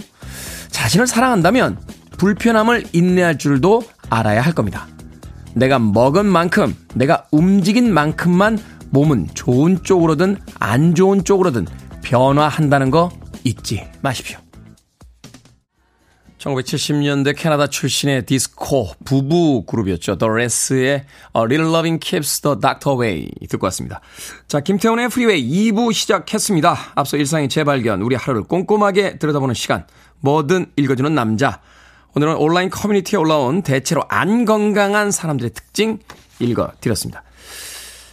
[0.71, 1.81] 자신을 사랑한다면,
[2.19, 3.83] 불편함을 인내할 줄도
[4.13, 4.87] 알아야 할 겁니다.
[5.55, 8.59] 내가 먹은 만큼, 내가 움직인 만큼만
[8.91, 11.67] 몸은 좋은 쪽으로든 안 좋은 쪽으로든
[12.03, 13.11] 변화한다는 거
[13.45, 14.39] 잊지 마십시오.
[16.39, 20.19] 1970년대 캐나다 출신의 디스코 부부 그룹이었죠.
[20.19, 21.05] The Raes의 A
[21.37, 24.01] Little Loving Keeps the Doctor Away 듣고 왔습니다.
[24.49, 26.77] 자, 김태훈의 Freeway 2부 시작했습니다.
[26.97, 29.87] 앞서 일상의 재발견, 우리 하루를 꼼꼼하게 들여다보는 시간,
[30.21, 31.61] 뭐든 읽어주는 남자.
[32.15, 35.99] 오늘은 온라인 커뮤니티에 올라온 대체로 안 건강한 사람들의 특징
[36.41, 37.23] 읽어드렸습니다.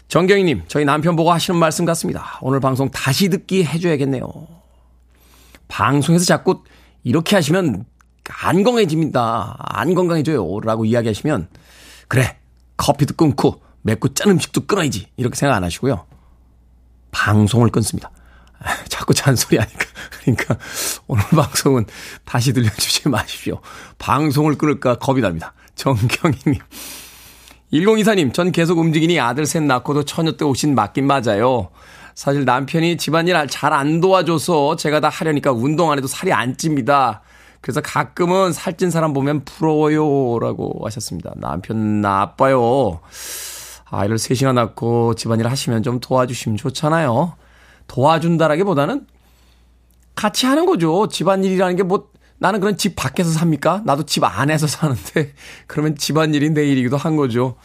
[0.07, 2.39] 정경희님, 저희 남편 보고 하시는 말씀 같습니다.
[2.41, 4.27] 오늘 방송 다시 듣기 해줘야겠네요.
[5.67, 6.63] 방송에서 자꾸
[7.03, 7.85] 이렇게 하시면
[8.41, 9.57] 안 건강해집니다.
[9.59, 10.59] 안 건강해져요.
[10.61, 11.49] 라고 이야기하시면,
[12.07, 12.37] 그래,
[12.77, 15.07] 커피도 끊고, 맵고 짠 음식도 끊어야지.
[15.17, 16.05] 이렇게 생각 안 하시고요.
[17.11, 18.11] 방송을 끊습니다.
[18.89, 19.85] 자꾸 잔소리 하니까.
[20.21, 20.57] 그러니까,
[21.07, 21.85] 오늘 방송은
[22.25, 23.61] 다시 들려주지 마십시오.
[23.97, 25.53] 방송을 끊을까 겁이 납니다.
[25.75, 26.61] 정경희님.
[27.71, 31.69] 1024님, 전 계속 움직이니 아들 셋 낳고도 처녀 때 오신 맞긴 맞아요.
[32.15, 37.21] 사실 남편이 집안일 잘 안 도와줘서 제가 다 하려니까 운동 안 해도 살이 안 찝니다.
[37.61, 40.39] 그래서 가끔은 살찐 사람 보면 부러워요.
[40.39, 41.33] 라고 하셨습니다.
[41.37, 42.99] 남편 나빠요.
[43.85, 47.33] 아이를 셋이나 낳고 집안일 하시면 좀 도와주시면 좋잖아요.
[47.89, 49.05] 도와준다라기보다는
[50.15, 51.07] 같이 하는 거죠.
[51.07, 53.83] 집안일이라는 게 뭐, 나는 그런 집 밖에서 삽니까?
[53.85, 55.33] 나도 집 안에서 사는데,
[55.67, 57.57] 그러면 집안일이 내 일이기도 한 거죠.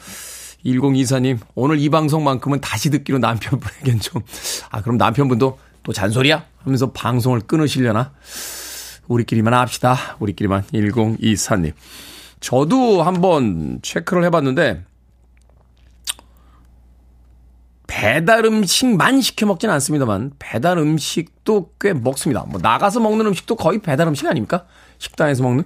[0.64, 4.22] 1024님, 오늘 이 방송만큼은 다시 듣기로 남편분에겐 좀,
[4.70, 6.46] 아, 그럼 남편분도 또 잔소리야?
[6.58, 8.12] 하면서 방송을 끊으시려나?
[9.06, 10.16] 우리끼리만 합시다.
[10.18, 11.72] 우리끼리만 1024님.
[12.40, 14.84] 저도 한번 체크를 해봤는데,
[17.94, 22.44] 배달 음식만 시켜 먹진 않습니다만 배달 음식도 꽤 먹습니다.
[22.48, 24.66] 뭐 나가서 먹는 음식도 거의 배달 음식 아닙니까?
[24.98, 25.64] 식당에서 먹는.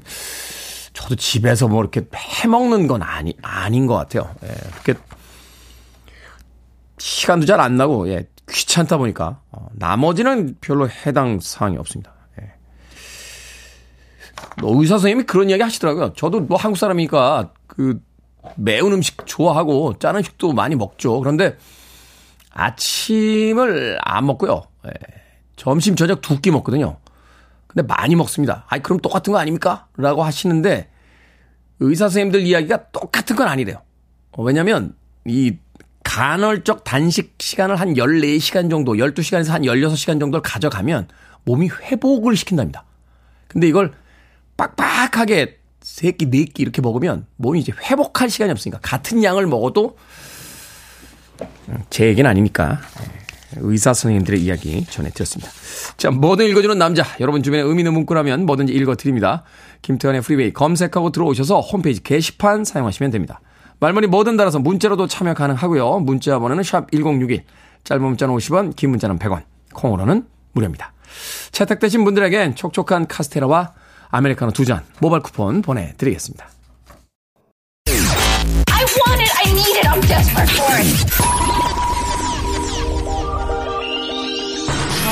[0.93, 4.35] 저도 집에서 뭐 이렇게 해 먹는 건 아니 아닌 것 같아요.
[4.45, 4.49] 예,
[4.83, 5.01] 그렇게
[6.99, 12.13] 시간도 잘 안 나고 예, 귀찮다 보니까 어, 나머지는 별로 해당 사항이 없습니다.
[12.43, 12.53] 예.
[14.61, 16.13] 뭐 의사 선생님이 그런 이야기 하시더라고요.
[16.13, 18.01] 저도 뭐 한국 사람이니까 그
[18.57, 21.21] 매운 음식 좋아하고 짠 음식도 많이 먹죠.
[21.21, 21.57] 그런데
[22.59, 24.63] 아침을 안 먹고요.
[24.87, 24.91] 예.
[25.57, 26.99] 점심, 저녁 두 끼 먹거든요.
[27.67, 28.65] 근데 많이 먹습니다.
[28.69, 29.87] 아이, 그럼 똑같은 거 아닙니까?
[29.97, 30.89] 라고 하시는데,
[31.81, 33.83] 의사 선생님들 이야기가 똑같은 건 아니래요.
[34.33, 34.95] 어, 왜냐면,
[35.27, 35.57] 이
[36.05, 41.09] 간헐적 단식 시간을 한 14시간 정도, 12시간에서 한 16시간 정도를 가져가면
[41.45, 42.85] 몸이 회복을 시킨답니다.
[43.47, 43.93] 근데 이걸
[44.57, 49.97] 빡빡하게 3끼, 4끼 이렇게 먹으면 몸이 이제 회복할 시간이 없으니까 같은 양을 먹어도
[51.91, 52.79] 제 얘기는 아니니까
[53.57, 55.51] 의사 선생님들의 이야기 전해드렸습니다.
[55.97, 57.05] 자, 뭐든 읽어주는 남자.
[57.21, 59.45] 여러분 주변에 의미 있는 문구라면 뭐든지 읽어드립니다.
[59.83, 63.41] 김태환의 프리웨이 검색하고 들어오셔서 홈페이지 게시판 사용하시면 됩니다.
[63.81, 66.01] 말머리 뭐든 달아서 문자로도 참여 가능하고요.
[66.01, 67.45] 문자 번호는 샵 1061.
[67.85, 69.43] 짧은 문자는 50원, 긴 문자는 100원.
[69.73, 70.93] 콩으로는 무료입니다.
[71.53, 73.73] 채택되신 분들에겐 촉촉한 카스테라와
[74.11, 76.49] 아메리카노 두 잔 모바일 쿠폰 보내드리겠습니다.
[78.99, 79.31] I want it.
[79.31, 79.87] I need it.
[79.87, 80.89] I'm desperate for it.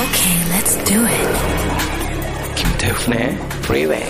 [0.03, 2.57] Okay, let's do it.
[2.57, 4.05] 김태훈의 Freeway.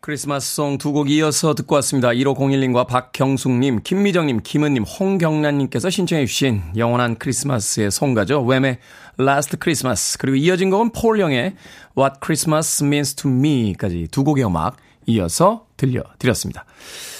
[0.00, 2.08] 크리스마스 송 두 곡 이어서 듣고 왔습니다.
[2.08, 8.44] 1501님과 박경숙님, 김미정님, 김은님, 홍경란님께서 신청해 주신 영원한 크리스마스의 송가죠.
[8.44, 8.78] 웸의
[9.20, 11.54] Last Christmas 그리고 이어진 곡은 폴 영의
[11.96, 16.64] What Christmas Means to Me까지 두 곡의 음악 이어서 들려드렸습니다.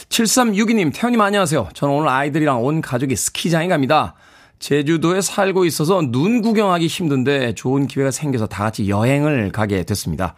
[0.09, 1.71] 7362님, 태현님 안녕하세요.
[1.75, 4.15] 저는 오늘 아이들이랑 온 가족이 스키장에 갑니다.
[4.59, 10.35] 제주도에 살고 있어서 눈 구경하기 힘든데 좋은 기회가 생겨서 다 같이 여행을 가게 됐습니다.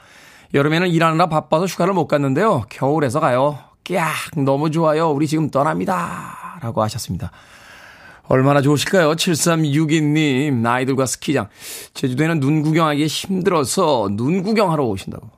[0.54, 2.64] 여름에는 일하느라 바빠서 휴가를 못 갔는데요.
[2.70, 3.58] 겨울에서 가요.
[3.84, 5.10] 깍 너무 좋아요.
[5.10, 6.58] 우리 지금 떠납니다.
[6.62, 7.32] 라고 하셨습니다.
[8.26, 9.12] 얼마나 좋으실까요?
[9.12, 11.48] 7362님, 아이들과 스키장.
[11.92, 15.28] 제주도에는 눈 구경하기 힘들어서 눈 구경하러 오신다고.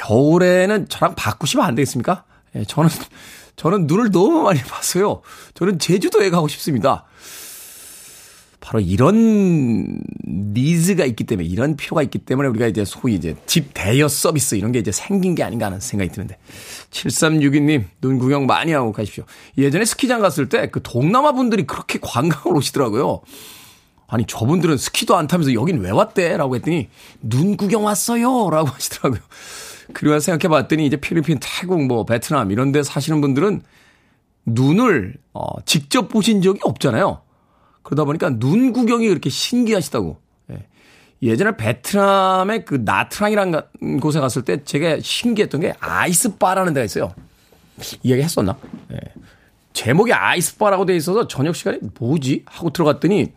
[0.00, 2.24] 겨울에는 저랑 바꾸시면 안 되겠습니까?
[2.56, 2.90] 예, 저는,
[3.56, 5.22] 저는 눈을 너무 많이 봤어요.
[5.54, 7.04] 저는 제주도에 가고 싶습니다.
[8.60, 14.06] 바로 이런 니즈가 있기 때문에 이런 필요가 있기 때문에 우리가 이제 소위 이제 집 대여
[14.06, 16.36] 서비스 이런 게 이제 생긴 게 아닌가 하는 생각이 드는데
[16.90, 19.24] 7362님 눈 구경 많이 하고 가십시오.
[19.56, 23.22] 예전에 스키장 갔을 때 그 동남아 분들이 그렇게 관광을 오시더라고요.
[24.06, 26.36] 아니 저분들은 스키도 안 타면서 여긴 왜 왔대?
[26.36, 26.88] 라고 했더니
[27.22, 29.20] 눈 구경 왔어요 라고 하시더라고요.
[29.92, 33.62] 그리고 생각해 봤더니 이제 필리핀, 태국, 뭐 베트남 이런 데 사시는 분들은
[34.46, 37.22] 눈을 어, 직접 보신 적이 없잖아요.
[37.82, 40.18] 그러다 보니까 눈 구경이 그렇게 신기하시다고.
[40.52, 40.66] 예.
[41.22, 47.14] 예전에 베트남의 그 나트랑이라는 곳에 갔을 때 제가 신기했던 게 아이스바라는 데가 있어요.
[48.02, 48.56] 이야기 했었나?
[48.92, 48.98] 예.
[49.72, 52.44] 제목이 아이스바라고 돼 있어서 저녁 시간에 뭐지?
[52.46, 53.32] 하고 들어갔더니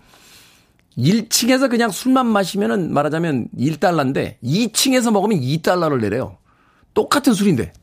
[0.98, 6.38] 1층에서 그냥 술만 마시면은 말하자면 1달러인데 2층에서 먹으면 2달러를 내래요.
[6.94, 7.74] 똑같은 술인데.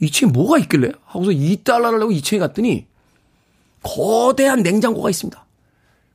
[0.00, 0.92] 2층에 뭐가 있길래?
[1.04, 2.86] 하고서 2달러를 내고 2층에 갔더니
[3.82, 5.46] 거대한 냉장고가 있습니다.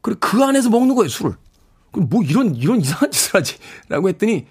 [0.02, 1.36] 그리고 그 안에서 먹는 거예요, 술을.
[1.92, 3.58] 그럼 뭐 이런, 이런 이상한 짓을 하지?
[3.90, 4.48] 라고 했더니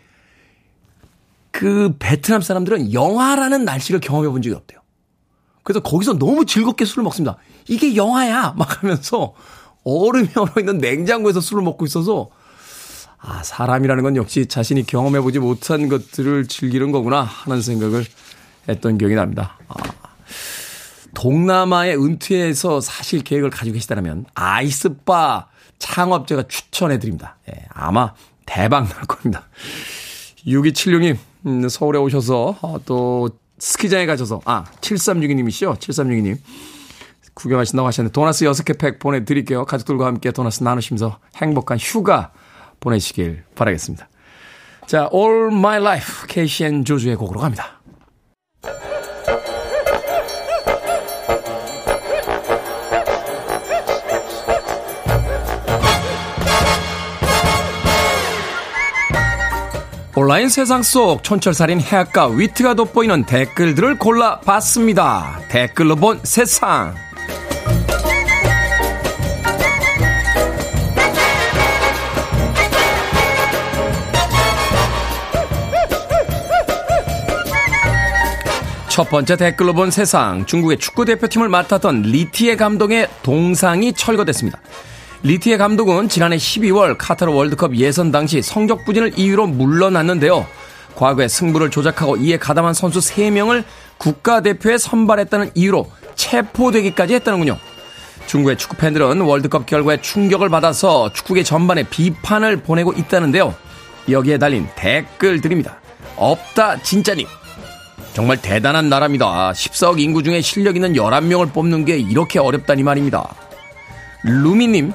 [1.51, 4.81] 그 베트남 사람들은 영화라는 날씨를 경험해 본 적이 없대요.
[5.63, 7.37] 그래서 거기서 너무 즐겁게 술을 먹습니다.
[7.69, 8.55] 이게 영화야!
[8.57, 9.35] 막 하면서
[9.85, 12.31] 얼음이 얼어 있는 냉장고에서 술을 먹고 있어서
[13.27, 18.05] 아, 사람이라는 건 역시 자신이 경험해보지 못한 것들을 즐기는 거구나 하는 생각을
[18.69, 19.57] 했던 기억이 납니다.
[19.69, 19.75] 아,
[21.15, 25.47] 동남아의 은퇴에서 사실 계획을 가지고 계시다면 아이스바
[25.79, 27.37] 창업 제가 추천해 드립니다.
[27.49, 28.13] 예, 아마
[28.45, 29.49] 대박 날 겁니다.
[30.47, 35.79] 6276님, 음, 서울에 오셔서 어, 또 스키장에 가셔서, 아, 7362님이시죠?
[35.79, 36.39] 7362님.
[37.33, 39.65] 구경하신다고 하셨는데 도나스 6개 팩 보내드릴게요.
[39.65, 42.33] 가족들과 함께 도나스 나누시면서 행복한 휴가
[42.85, 44.09] 보내시길 바라겠습니다.
[44.87, 47.81] 자, All My Life, KCN 조주의 곡으로 갑니다.
[60.17, 65.41] 온라인 세상 속 촌철살인 해학과 위트가 돋보이는 댓글들을 골라봤습니다.
[65.49, 66.95] 댓글로 본 세상.
[78.95, 80.47] 첫 번째 댓글로 본 세상.
[80.47, 84.61] 중국의 축구 대표팀을 맡았던 리티에 감독의 동상이 철거됐습니다.
[85.25, 90.47] 리티의 감독은 지난해 12월 카타르 월드컵 예선 당시 성적 부진을 이유로 물러났는데요.
[90.95, 93.65] 과거에 승부를 조작하고 이에 가담한 선수 3명을
[93.99, 97.59] 국가대표에 선발했다는 이유로 체포되기까지 했다는군요.
[98.29, 103.57] 중국의 축구 팬들은 월드컵 결과에 충격을 받아서 축구계 전반에 비판을 보내고 있다는데요.
[104.09, 105.81] 여기에 달린 댓글들입니다.
[106.15, 107.27] 없다 진짜님.
[108.15, 109.53] 정말 대단한 나라입니다.
[109.53, 113.35] 14억 인구 중에 실력 있는 11명을 뽑는 게 이렇게 어렵다니 말입니다.
[114.23, 114.93] 루미님,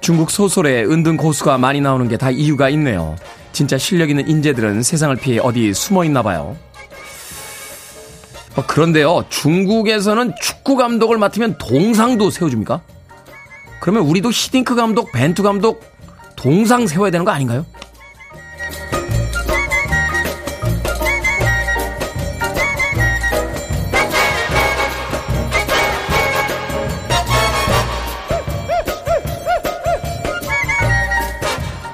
[0.00, 3.16] 중국 소설에 은둔 고수가 많이 나오는 게 다 이유가 있네요.
[3.52, 6.56] 진짜 실력 있는 인재들은 세상을 피해 어디 숨어 있나 봐요.
[8.56, 12.80] 어, 그런데요, 중국에서는 축구 감독을 맡으면 동상도 세워줍니까?
[13.80, 15.84] 그러면 우리도 히딩크 감독, 벤투 감독
[16.34, 17.64] 동상 세워야 되는 거 아닌가요?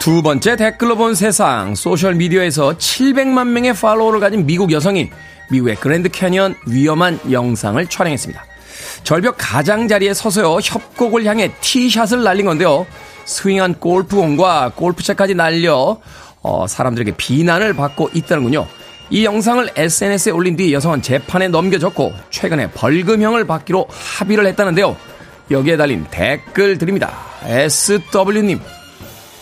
[0.05, 5.09] 두 번째 댓글로 본 세상 소셜미디어에서 700만 명의 팔로워를 가진 미국 여성이
[5.51, 8.45] 미국의 그랜드 캐니언 위험한 영상을 촬영했습니다.
[9.03, 12.87] 절벽 가장자리에 서서요 협곡을 향해 티샷을 날린 건데요.
[13.25, 15.99] 스윙한 골프공과 골프채까지 날려
[16.43, 18.67] 어, 사람들에게 비난을 받고 있다는군요.
[19.09, 24.99] 이 영상을 SNS에 올린 뒤 여성은 재판에 넘겨졌고 최근에 벌금형을 받기로 합의를 했다는데요.
[25.51, 27.11] 여기에 달린 댓글들입니다.
[27.45, 28.61] SW님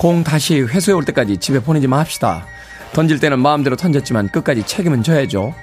[0.03, 2.45] 공 다시 회수해 올 때까지 집에 보내지 맙시다.
[2.93, 5.55] 던질 때는 마음대로 던졌지만 끝까지 책임은 져야죠.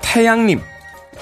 [0.00, 0.62] 태양님,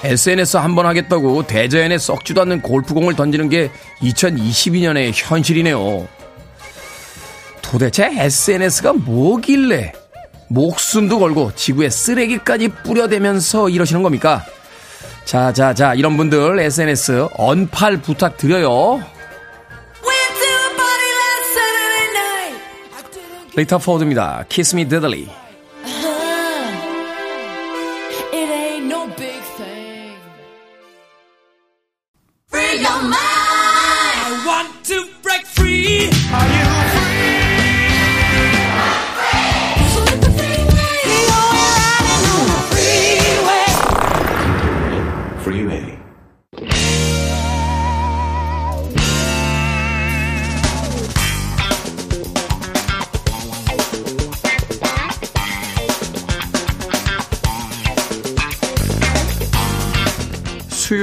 [0.01, 6.07] SNS 한 번 하겠다고 대자연에 썩지도 않는 골프공을 던지는 게 2022년의 현실이네요.
[7.61, 9.91] 도대체 SNS가 뭐길래
[10.47, 14.45] 목숨도 걸고 지구에 쓰레기까지 뿌려대면서 이러시는 겁니까?
[15.25, 19.03] 자, 자, 자, 이런 분들 SNS 언팔 부탁드려요.
[23.56, 24.44] 리타 포드입니다.
[24.48, 25.39] Kiss Me Deadly.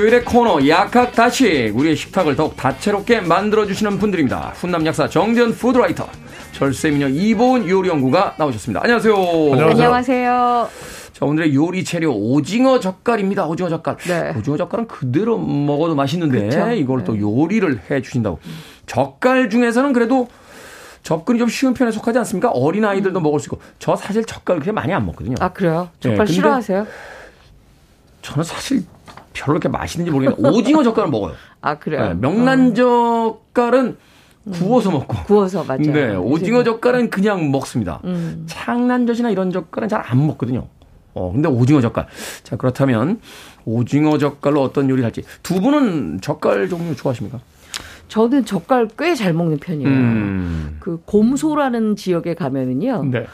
[0.08, 4.52] 수요일의 코너 약학다식 우리의 식탁을 더욱 다채롭게 만들어주시는 분들입니다.
[4.56, 6.08] 훈남 약사 정전 푸드라이터
[6.52, 8.80] 절세미녀 이보은 요리연구가 나오셨습니다.
[8.82, 9.14] 안녕하세요.
[9.52, 10.68] 안녕하세요.
[11.12, 13.46] 자 오늘의 요리 재료 오징어 젓갈입니다.
[13.46, 13.96] 오징어 젓갈.
[13.98, 14.34] 네.
[14.36, 16.70] 오징어 젓갈은 그대로 먹어도 맛있는데 그쵸?
[16.70, 18.38] 이걸 또 요리를 해 주신다고.
[18.86, 20.28] 젓갈 중에서는 그래도
[21.02, 22.50] 접근이 좀 쉬운 편에 속하지 않습니까?
[22.50, 25.36] 어린 아이들도 먹을 수 있고 저 사실 젓갈 그렇게 많이 안 먹거든요.
[25.40, 25.90] 아 그래요?
[25.94, 26.86] 네, 젓갈 근데- 싫어하세요?
[28.22, 28.82] 저는 사실
[29.38, 31.34] 별로 그렇게 맛있는지 모르겠는데 오징어 젓갈은 먹어요.
[31.60, 32.08] 아 그래요?
[32.08, 33.96] 네, 명란 젓갈은
[34.52, 35.14] 구워서 먹고.
[35.24, 35.80] 구워서 맞아요.
[35.82, 38.00] 네, 오징어 젓갈은 그냥 먹습니다.
[38.04, 38.44] 음.
[38.46, 40.66] 창란젓이나 이런 젓갈은 잘 안 먹거든요.
[41.14, 42.06] 어, 근데 오징어 젓갈.
[42.44, 43.20] 자, 그렇다면
[43.64, 45.22] 오징어 젓갈로 어떤 요리를 할지.
[45.42, 47.40] 두 분은 젓갈 종류 좋아하십니까?
[48.08, 49.88] 저는 젓갈 꽤 잘 먹는 편이에요.
[49.88, 50.76] 음.
[50.80, 53.04] 그 곰소라는 지역에 가면은요.
[53.04, 53.26] 네.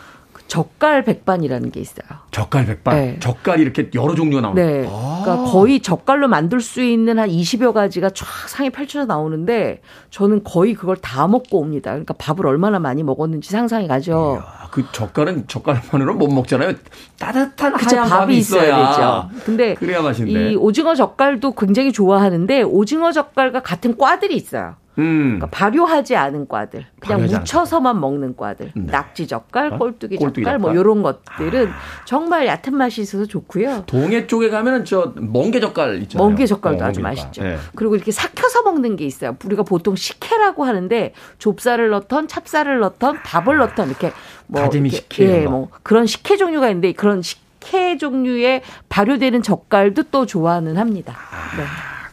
[0.45, 2.07] 그 젓갈 백반이라는 게 있어요.
[2.31, 2.97] 젓갈 백반.
[2.97, 3.17] 네.
[3.21, 4.65] 젓갈이 이렇게 여러 종류가 나오는.
[4.65, 4.89] 네.
[4.89, 5.23] 아.
[5.25, 9.81] 그러니까 거의 젓갈로 만들 수 있는 한 20여 가지가 쫙 상에 펼쳐져 나오는데
[10.11, 11.91] 저는 거의 그걸 다 먹고 옵니다.
[11.91, 14.43] 그러니까 밥을 얼마나 많이 먹었는지 상상이 가죠.
[14.45, 16.75] 아, 그 젓갈은 젓갈만으로 못 먹잖아요.
[17.19, 18.91] 따뜻한 그쵸, 하얀 밥이 밥이 있어야 있어야
[19.31, 19.45] 되죠.
[19.45, 20.53] 근데 그래야 맛있는데.
[20.53, 24.77] 이 오징어 젓갈도 굉장히 좋아하는데 오징어 젓갈과 같은 과들이 있어요.
[24.99, 25.39] 음.
[25.39, 28.91] 그러니까 발효하지 않은 과들, 그냥 묻혀서만 먹는 과들, 네.
[28.91, 29.79] 낙지 젓갈, 어?
[29.79, 30.77] 꼴뚜기, 꼴뚜기 젓갈, 뭐 젓갈?
[30.77, 30.81] 아.
[30.81, 31.71] 이런 것들은
[32.05, 33.85] 정말 얕은 맛이 있어서 좋고요.
[33.87, 36.29] 동해 쪽에 가면은 저 멍게 젓갈 있잖아요.
[36.29, 37.17] 멍게 젓갈도 어, 아주 멍게.
[37.23, 37.43] 맛있죠.
[37.43, 37.59] 네.
[37.75, 39.37] 그리고 이렇게 삭혀서 먹는 게 있어요.
[39.45, 44.13] 우리가 보통 식혜라고 하는데 좁쌀을 넣던 찹쌀을 넣던 밥을 넣던 이렇게
[44.47, 45.51] 뭐 다재미 식혜 예, 거.
[45.51, 51.17] 뭐 그런 식혜 종류가 있는데 그런 식혜 종류의 발효되는 젓갈도 또 좋아는 합니다.
[51.57, 51.65] 네.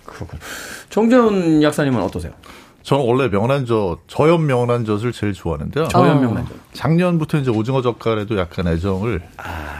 [0.05, 0.39] 그렇군.
[0.89, 2.33] 정재훈 약사님은 어떠세요?
[2.83, 5.87] 저는 원래 명란젓, 저염 명란젓을 제일 좋아하는데요.
[5.89, 6.51] 저염 명란젓.
[6.73, 9.21] 작년부터 이제 오징어 젓갈에도 약간 애정을.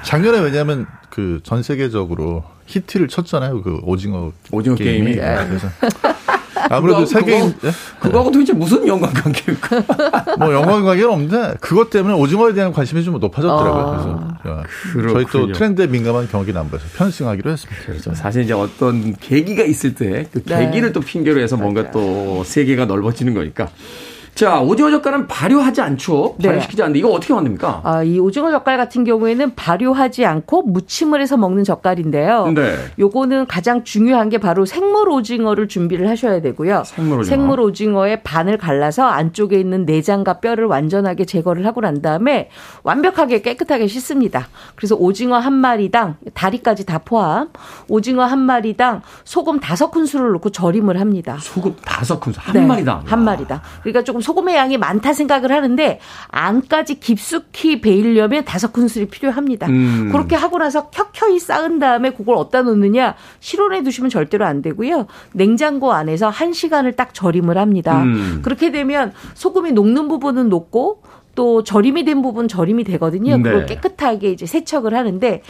[0.04, 3.62] 작년에 왜냐하면 그 전 세계적으로 히트를 쳤잖아요.
[3.64, 5.16] 그 오징어 오징어 게임이.
[5.16, 5.68] 네, 그래서
[6.78, 9.84] 아무래도 세계인 그거- 그거하고 도대체 무슨 연관 관계일까?
[10.40, 13.82] 뭐 연관 관계는 없는데 그것 때문에 오징어에 대한 관심이 좀 높아졌더라고요.
[13.84, 14.38] 어.
[14.42, 14.64] 그래서 야,
[14.94, 15.14] 그렇군요.
[15.14, 17.82] 저희 또 트렌드에 민감한 경기 남부에서 편승하기로 했습니다.
[17.86, 18.14] 그렇죠.
[18.16, 20.66] 사실 이제 어떤 계기가 있을 때그 네.
[20.66, 21.92] 계기를 또 핑계로 해서 뭔가 맞아요.
[21.94, 23.70] 또 세계가 넓어지는 거니까.
[24.34, 26.36] 자, 오징어 젓갈은 발효하지 않죠.
[26.40, 26.48] 네.
[26.48, 27.82] 발효시키지 않는데 이거 어떻게 만듭니까?
[27.84, 32.48] 아, 이 오징어 젓갈 같은 경우에는 발효하지 않고 무침을 해서 먹는 젓갈인데요.
[32.56, 32.76] 네.
[32.98, 36.84] 요거는 가장 중요한 게 바로 생물 오징어를 준비를 하셔야 되고요.
[36.86, 37.36] 생물 오징어.
[37.36, 42.50] 생물 오징어의 반을 갈라서 안쪽에 있는 내장과 뼈를 완전하게 제거를 하고 난 다음에
[42.84, 44.48] 완벽하게 깨끗하게 씻습니다.
[44.76, 47.50] 그래서 오징어 한 마리당 다리까지 다 포함
[47.90, 51.38] 오징어 한 마리당 소금 다섯 큰술을 넣고 절임을 합니다.
[51.40, 53.04] 소금 다섯 큰술 한 네, 마리당.
[53.06, 53.60] 한 마리당.
[53.82, 56.00] 그러니까 조금 소금의 양이 많다 생각을 하는데
[56.30, 59.68] 안까지 깊숙이 배이려면 다섯 큰술이 필요합니다.
[59.68, 60.10] 음.
[60.12, 65.08] 그렇게 하고 나서 켜켜이 쌓은 다음에 그걸 어디다 놓느냐 실온에 두시면 절대로 안 되고요.
[65.34, 68.04] 냉장고 안에서 한 시간을 딱 절임을 합니다.
[68.04, 68.42] 음.
[68.44, 71.02] 그렇게 되면 소금이 녹는 부분은 녹고
[71.36, 73.38] 또 절임이 된 부분 절임이 되거든요.
[73.38, 73.44] 네.
[73.44, 75.42] 그걸 깨끗하게 이제 세척을 하는데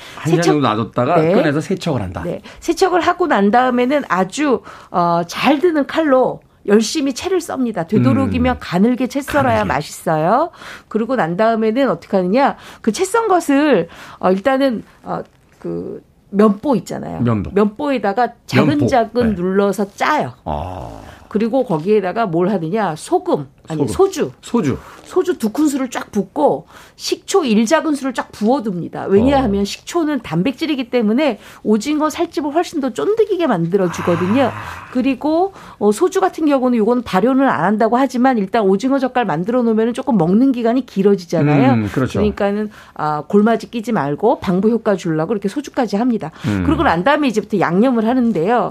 [0.43, 1.34] 정도 놔뒀다가 네.
[1.34, 2.22] 꺼내서 세척을 한다.
[2.24, 2.41] 네.
[2.59, 4.61] 세척을 하고 난 다음에는 아주
[4.91, 7.88] 어, 잘 드는 칼로 열심히 채를 썹니다.
[7.88, 9.68] 되도록이면 가늘게 채 썰어야 음.
[9.68, 9.74] 가늘게.
[9.74, 10.51] 맛있어요.
[10.88, 12.55] 그리고 난 다음에는 어떻게 하느냐?
[12.82, 13.88] 그 채 썬 것을
[14.20, 15.22] 어, 일단은 어,
[15.59, 17.22] 그 면보 있잖아요.
[17.22, 17.51] 면보.
[17.93, 18.36] 에다가 면보.
[18.45, 19.36] 자근자근 네.
[19.41, 20.34] 눌러서 짜요.
[20.45, 21.01] 아,
[21.32, 22.93] 그리고 거기에다가 뭘 하느냐?
[22.97, 23.93] 소금 아니 소금.
[23.93, 24.77] 소주 소주.
[25.05, 26.67] 소주 두 큰술을 쫙 붓고
[26.97, 29.05] 식초 1작은술을 쫙 부어둡니다.
[29.05, 34.51] 왜냐하면 식초는 단백질이기 때문에 오징어 살집을 훨씬 더 쫀득이게 만들어주거든요.
[34.91, 39.93] 그리고 어, 소주 같은 경우는 이건 발효는 안 한다고 하지만 일단 오징어 젓갈 만들어 놓으면
[39.93, 41.73] 조금 먹는 기간이 길어지잖아요.
[41.73, 42.19] 음, 그렇죠.
[42.19, 46.32] 러니까는 아, 골맞이 끼지 말고 방부 효과 주려고 이렇게 소주까지 합니다.
[46.45, 46.63] 음.
[46.65, 48.69] 그리고 난 다음에 이제부터 양념을 하는데요.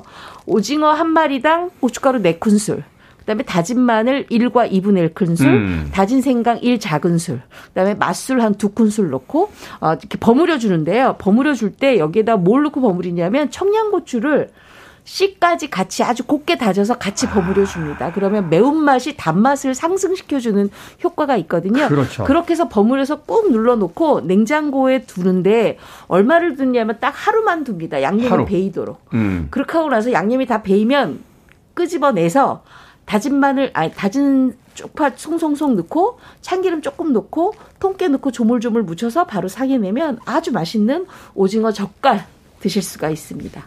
[0.51, 2.82] 오징어 한 마리당 고춧가루 4큰술.
[3.18, 5.90] 그다음에 다진 마늘 1과 2분의 1큰술, 음.
[5.92, 11.14] 다진 생강 1 작은술, 그다음에 맛술 한두 큰술 넣고 어, 이렇게 버무려 주는데요.
[11.18, 14.48] 버무려 줄 때 여기에다 뭘 넣고 버무리냐면 청양고추를
[15.05, 18.12] 씨까지 같이 아주 곱게 다져서 같이 버무려 줍니다.
[18.14, 20.70] 그러면 매운맛이 단맛을 상승시켜 주는
[21.03, 21.88] 효과가 있거든요.
[21.88, 22.24] 그렇죠.
[22.24, 28.03] 그렇게 해서 버무려서 꾹 눌러 놓고 냉장고에 두는데 얼마를 두냐면 딱 하루만 둡니다.
[28.03, 28.44] 양념이 하루.
[28.44, 29.01] 배이도록.
[29.14, 29.48] 음.
[29.51, 31.22] 그렇게 하고 나서 양념이 다 배이면
[31.74, 32.62] 끄집어내서
[33.05, 39.48] 다진 마늘, 아니 다진 쪽파 송송송 넣고 참기름 조금 넣고 통깨 넣고 조물조물 묻혀서 바로
[39.48, 42.26] 상에 내면 아주 맛있는 오징어 젓갈
[42.61, 43.62] 드실 수가 있습니다.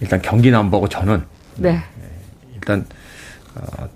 [0.00, 1.22] 일단 경기 남보고 저는
[1.56, 1.80] 네.
[2.54, 2.84] 일단
[3.54, 3.88] 어,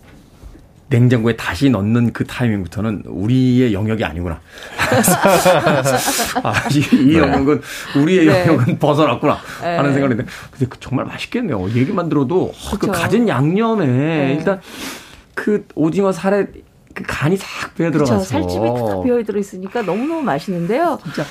[0.91, 4.41] 냉장고에 다시 넣는 그 타이밍부터는 우리의 영역이 아니구나.
[6.43, 7.61] 아, 이, 이 영역은
[7.97, 8.47] 우리의 네.
[8.47, 9.93] 영역은 벗어났구나 하는 네.
[9.93, 11.69] 생각이 드는데 근데 그 정말 맛있겠네요.
[11.71, 12.87] 얘기만 들어도 어, 그.
[12.87, 14.35] 가진 양념에 네.
[14.39, 14.61] 일단
[15.35, 16.47] 그 오징어 살에
[16.95, 17.91] 그 간이 싹 배어.
[17.91, 20.99] 들어가서 살집이 탁 배어 들어 있으니까 너무너무 맛있는데요.
[21.05, 21.23] 진짜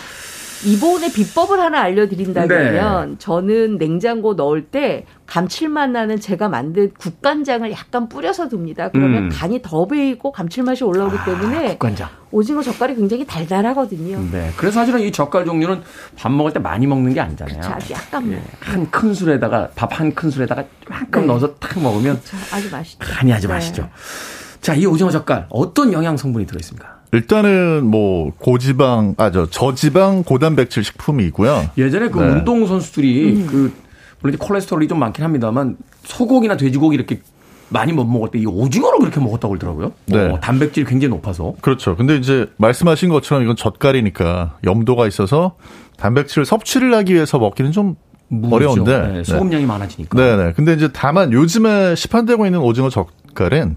[0.66, 3.16] 이번에 비법을 하나 알려드린다면 네.
[3.20, 8.90] 저는 냉장고 넣을 때 감칠맛 나는 제가 만든 국간장을 약간 뿌려서 둡니다.
[8.90, 9.30] 그러면 음.
[9.32, 12.10] 간이 더 배이고 감칠맛이 올라오기 때문에 국간장.
[12.32, 14.20] 오징어 젓갈이 굉장히 달달하거든요.
[14.32, 14.52] 네.
[14.58, 15.82] 그래서 사실은 이 젓갈 종류는
[16.16, 17.62] 밥 먹을 때 많이 먹는 게 아니잖아요.
[17.62, 21.28] 자, 아주 약간 예, 한 큰술에다가 밥 한 큰술에다가 조금 네.
[21.28, 23.00] 넣어서 탁 먹으면 자, 아주 맛있죠.
[23.00, 23.54] 간이 아주 네.
[23.54, 23.90] 맛있죠.
[24.62, 26.97] 자, 이 오징어 젓갈 어떤 영양 성분이 들어 있습니까?
[27.14, 31.70] 일단은 뭐 고지방 아 저 저지방 고단백질 식품이고요.
[31.78, 32.30] 예전에 그 네.
[32.30, 33.48] 운동 선수들이 음.
[33.48, 33.74] 그
[34.22, 37.22] 물론 이제 콜레스테롤이 좀 많긴 합니다만 소고기나 돼지고기 이렇게
[37.70, 39.92] 많이 못 먹을 때 이 오징어를 그렇게 먹었다고 그러더라고요.
[40.06, 40.30] 네.
[40.30, 41.54] 어, 단백질이 굉장히 높아서.
[41.62, 41.96] 그렇죠.
[41.96, 45.56] 근데 이제 말씀하신 것처럼 이건 젓갈이니까 염도가 있어서
[45.98, 47.96] 단백질 섭취를 하기 위해서 먹기는 좀
[48.52, 49.08] 어려운데.
[49.08, 50.18] 네, 소금량이 많아지니까.
[50.18, 50.54] 네네.
[50.54, 53.76] 근데 이제 다만 요즘에 시판되고 있는 오징어 젓갈은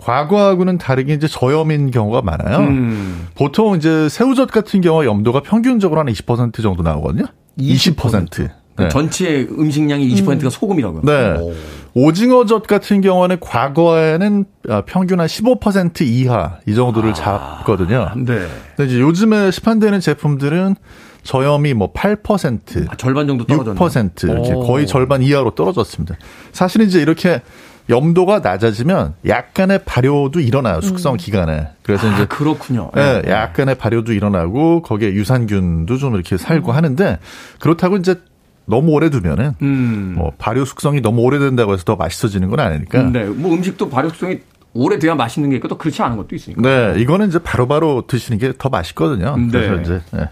[0.00, 2.58] 과거하고는 다르게 이제 저염인 경우가 많아요.
[2.58, 3.28] 음.
[3.34, 7.26] 보통 이제 새우젓 같은 경우 염도가 평균적으로 한 20% 정도 나오거든요.
[7.58, 8.50] 20%.
[8.78, 8.88] 네.
[8.88, 11.02] 전체 음식량이 20%가 소금이라고요.
[11.02, 11.54] 네.
[11.92, 18.10] 오 징어젓 같은 경우는 과거에는 아, 평균 한 15% 이하 이 정도를 잡거든요.
[18.16, 18.46] 네.
[18.76, 20.76] 근데 이제 요즘에 시판되는 제품들은
[21.22, 23.74] 저염이 뭐 8%, 아, 절반 정도 떨어졌네요.
[23.74, 24.60] 6% 이렇게 오.
[24.60, 26.16] 거의 절반 이하로 떨어졌습니다.
[26.52, 27.42] 사실은 이제 이렇게
[27.90, 31.68] 염도가 낮아지면 약간의 발효도 일어나요 숙성 기간에.
[31.82, 32.90] 그래서 아, 이제 그렇군요.
[32.96, 37.18] 예, 약간의 발효도 일어나고 거기에 유산균도 좀 이렇게 살고 하는데
[37.58, 38.20] 그렇다고 이제
[38.66, 40.14] 너무 오래 두면은 음.
[40.16, 43.02] 뭐 발효 숙성이 너무 오래된다고 해서 더 맛있어지는 건 아니니까.
[43.02, 43.24] 네.
[43.24, 44.38] 뭐 음식도 발효성이
[44.72, 46.62] 오래돼야 맛있는 게 있고 또 그렇지 않은 것도 있으니까.
[46.62, 49.36] 네, 이거는 이제 바로바로 드시는 게 더 맛있거든요.
[49.36, 49.48] 네.
[49.50, 50.28] 그래서 이제 네.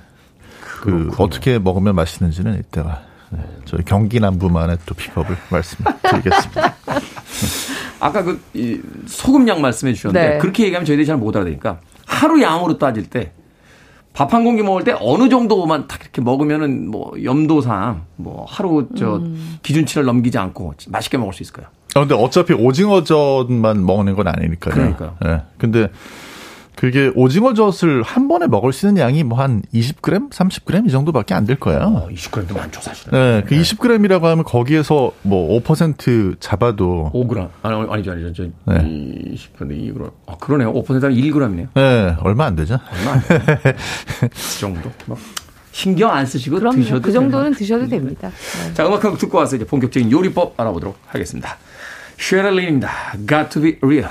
[0.81, 3.01] 그 어떻게 먹으면 맛있는지는 이따가
[3.31, 6.75] 네, 저희 경기 남부만의 또 비법을 말씀드리겠습니다.
[8.01, 10.39] 아까 그 이, 소금량 말씀해 주셨는데 네.
[10.39, 13.33] 그렇게 얘기하면 저희들이 잘 못 알아듣니까 하루 양으로 따질 때
[14.15, 19.17] 밥 한 공기 먹을 때 어느 정도만 딱 이렇게 먹으면은 뭐 염도상 뭐 하루 저
[19.17, 19.59] 음.
[19.63, 21.67] 기준치를 넘기지 않고 맛있게 먹을 수 있을까요?
[21.95, 24.75] 아, 근데 어차피 오징어젓만 먹는 건 아니니까요.
[24.75, 25.17] 그러니까요.
[25.27, 25.43] 예.
[25.57, 25.91] 근데
[26.79, 31.45] 그게 오징어젓을 한 번에 먹을 수 있는 양이 뭐 한 20g, 30g 이 정도밖에 안
[31.45, 31.81] 될 거예요.
[31.81, 33.19] 어, 20g도 많죠 사실은.
[33.19, 38.79] 네, 그 20g이라고 하면 거기에서 뭐 5% 잡아도 5g 아니 아니죠 아니죠 저 네.
[39.59, 42.79] 20% 2g 아 그러네요 5%는 1g이네요 네, 얼마 안 되죠.
[42.93, 43.41] 얼마 안 돼요.
[44.21, 45.17] 그 정도 뭐
[45.73, 47.59] 신경 안 쓰시고 그럼 드셔도 그 정도는 되는.
[47.59, 48.31] 드셔도 됩니다.
[48.65, 48.75] 네.
[48.75, 51.57] 자, 음악 한곡 듣고 와서 이제 본격적인 요리법 알아보도록 하겠습니다.
[52.19, 52.91] 셰릴 린입니다.
[53.29, 54.11] Got to be real.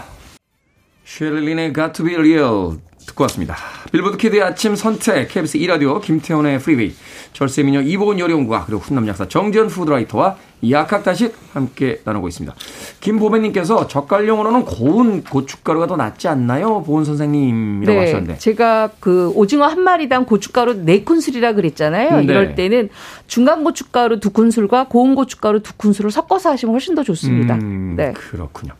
[1.08, 2.78] 셰릴 린의 Got to be real
[3.08, 3.55] 듣고 왔습니다.
[3.93, 6.93] 빌보드 키드의 아침 선택, KBS 2라디오, 김태훈의 Freeway,
[7.32, 10.36] 절세 미녀 이보건 요리연구가, 그리고 훈남 약사 정지현 푸드라이터와
[10.70, 12.55] 약학다식 함께 나누고 있습니다.
[12.99, 16.82] 김보배님께서 젓갈용으로는 고운 고춧가루가 더 낫지 않나요?
[16.84, 18.34] 보은 선생님이라고 하셨는데.
[18.34, 22.18] 네, 제가 그 오징어 한 마리당 고춧가루 네 큰술이라 그랬잖아요.
[22.18, 22.24] 네.
[22.24, 22.89] 이럴 때는
[23.28, 27.53] 중간 고춧가루 두 큰술과 고운 고춧가루 두 큰술을 섞어서 하시면 훨씬 더 좋습니다.
[27.55, 28.14] 음, 네.
[28.14, 28.74] 그렇군요.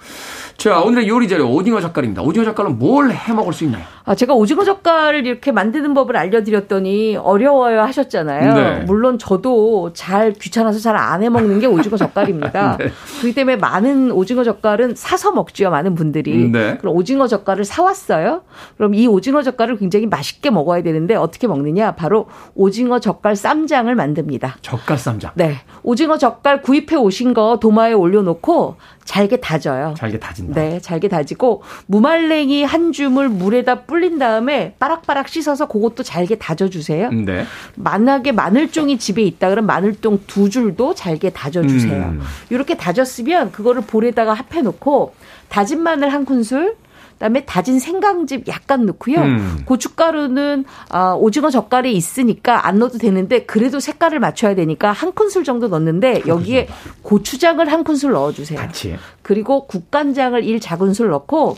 [0.58, 2.24] 자, 오늘의 요리 재료 오징어 젓갈입니다.
[2.24, 3.84] 오징어 젓갈로 뭘 해 먹을 수 있나요?
[4.06, 8.54] 아, 제가 오징어 젓갈을 이렇게 만드는 법을 알려드렸더니 어려워요 하셨잖아요.
[8.54, 8.80] 네.
[8.86, 12.78] 물론 저도 잘 귀찮아서 잘 안 해 먹는 게 오징어 젓갈입니다.
[12.82, 12.90] 네.
[13.20, 16.50] 그렇기 때문에 많은 오징어 젓갈은 사서 먹지요, 많은 분들이.
[16.50, 16.78] 네.
[16.80, 18.42] 그럼 오징어 젓갈을 사왔어요.
[18.78, 21.92] 그럼 이 오징어 젓갈을 굉장히 맛있게 먹어야 되는데 어떻게 먹느냐?
[21.92, 24.58] 바로 오징어 젓갈 쌈장을 만듭니다.
[24.62, 25.32] 젓갈 쌈장.
[25.36, 25.58] 네.
[25.84, 29.94] 오징어 젓갈 구입해 오신 거 도마에 올려놓고 잘게 다져요.
[29.98, 30.62] 잘게 다진 다.
[30.62, 37.12] 네, 잘게 다지고 무말랭이 한 줌을 물에다 불린 다음에 빠락빠락 씻어서 그것도 잘게 다져주세요.
[37.12, 37.46] 네.
[37.76, 42.04] 만약에 마늘종이 집에 있다 그러면 마늘종 두 줄도 잘게 다져주세요.
[42.04, 42.22] 음.
[42.50, 45.14] 이렇게 다졌으면 그거를 볼에다가 합해놓고
[45.50, 46.76] 다진 마늘 한 큰술.
[47.18, 49.20] 그다음에 다진 생강즙 약간 넣고요.
[49.20, 49.62] 음.
[49.66, 55.68] 고춧가루는 아, 오징어 젓갈이 있으니까 안 넣어도 되는데 그래도 색깔을 맞춰야 되니까 한 큰술 정도
[55.68, 56.68] 넣는데 여기에
[57.02, 58.60] 고추장을 한 큰술 넣어주세요.
[58.60, 58.96] 같이.
[59.24, 61.58] 그리고 국간장을 1 작은술 넣고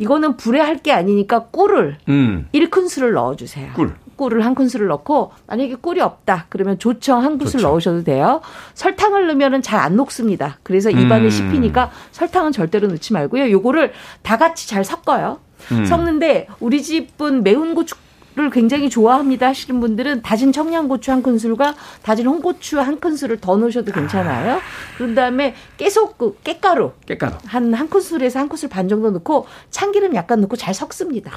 [0.00, 2.48] 이거는 불에 할 게 아니니까 꿀을 음.
[2.54, 3.72] 1큰술을 넣어주세요.
[3.74, 3.92] 꿀.
[4.16, 7.70] 꿀을 한 큰술을 넣고 만약에 꿀이 없다 그러면 조청 한 큰술 조청.
[7.70, 8.40] 넣으셔도 돼요.
[8.74, 10.58] 설탕을 넣으면은 잘 안 녹습니다.
[10.62, 11.30] 그래서 입안에 음.
[11.30, 13.50] 씹히니까 설탕은 절대로 넣지 말고요.
[13.50, 13.92] 요거를
[14.22, 15.38] 다 같이 잘 섞어요.
[15.72, 15.84] 음.
[15.84, 17.94] 섞는데 우리 집은 매운 고추
[18.40, 23.92] 를 굉장히 좋아합니다 하시는 분들은 다진 청양고추 한 큰술과 다진 홍고추 한 큰술을 더 넣으셔도
[23.92, 24.60] 괜찮아요.
[24.96, 27.34] 그런 다음에 깨소 그 깨가루 깻가루.
[27.46, 31.30] 한 한 큰술에서 한 큰술 반 정도 넣고 참기름 약간 넣고 잘 섞습니다.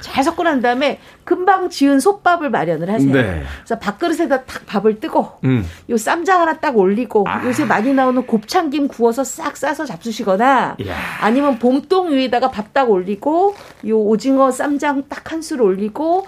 [0.00, 3.12] 잘 섞고 난 다음에 금방 지은 솥밥을 마련을 하세요.
[3.12, 3.42] 네.
[3.58, 5.64] 그래서 밥그릇에다 탁 밥을 뜨고 음.
[5.90, 10.94] 요 쌈장 하나 딱 올리고 요새 많이 나오는 곱창김 구워서 싹 싸서 잡수시거나 이야.
[11.20, 13.54] 아니면 봄동 위에다가 밥 딱 올리고
[13.88, 16.26] 요 오징어 쌈장 딱 한 술 올리고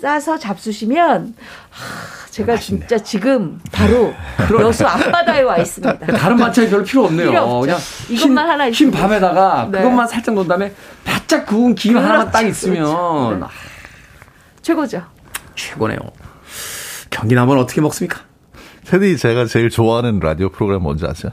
[0.00, 1.34] 싸서 잡수시면
[1.70, 2.86] 하, 제가 맛있네요.
[2.86, 4.12] 진짜 지금 바로
[4.60, 5.98] 여수 앞바다에 와 있습니다.
[6.18, 7.30] 다른 반찬이 별로 필요 없네요.
[7.30, 7.60] 필요.
[7.60, 7.78] 그냥
[8.10, 8.92] 이것만 흰, 하나 흰 있으면.
[8.92, 9.78] 밥에다가 네.
[9.78, 10.74] 그것만 살짝 넣은 다음에
[11.04, 13.36] 바짝 구운 김 하나만 딱 그렇죠, 있으면 그렇죠.
[13.38, 13.44] 네.
[13.44, 13.48] 아,
[14.62, 15.02] 최고죠.
[15.54, 15.98] 최고네요.
[17.10, 18.20] 경기남은 어떻게 먹습니까?
[18.84, 21.32] 테디 제가 제일 좋아하는 라디오 프로그램 뭔지 아세요?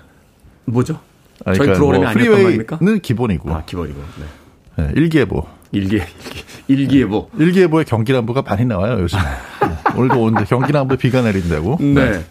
[0.65, 0.99] 뭐죠?
[1.45, 2.77] 아니, 저희 그러니까 프로그램이 뭐 아니었단 말입니까?
[2.77, 4.01] 프리웨이는 기본이고 아, 기본이고.
[4.19, 4.83] 네.
[4.85, 5.45] 네, 일기예보.
[5.73, 7.29] 일기, 일기, 일기예보.
[7.37, 9.17] 일기예보에 경기남부가 많이 나와요 요즘.
[9.19, 9.67] 네.
[9.97, 11.77] 오늘도 오는데 경기남부에 비가 내린다고.
[11.81, 12.23] 네.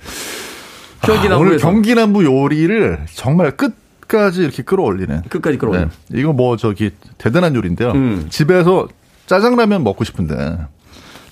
[1.03, 3.75] 아, 오늘 경기남부 요리를 정말 끝
[4.09, 5.23] 까지 이렇게 끌어올리는.
[5.29, 5.89] 끝까지 끌어올리는.
[6.09, 6.21] 네.
[6.21, 7.93] 이거 뭐 저기 대단한 요리인데요.
[7.93, 8.27] 음.
[8.31, 8.87] 집에서
[9.27, 10.59] 짜장라면 먹고 싶은데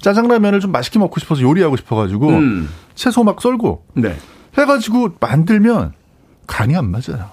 [0.00, 2.70] 짜장라면을 좀 맛있게 먹고 싶어서 요리하고 싶어가지고 음.
[2.94, 4.16] 채소 막 썰고 네.
[4.56, 5.92] 해가지고 만들면
[6.46, 7.28] 간이 안 맞아요.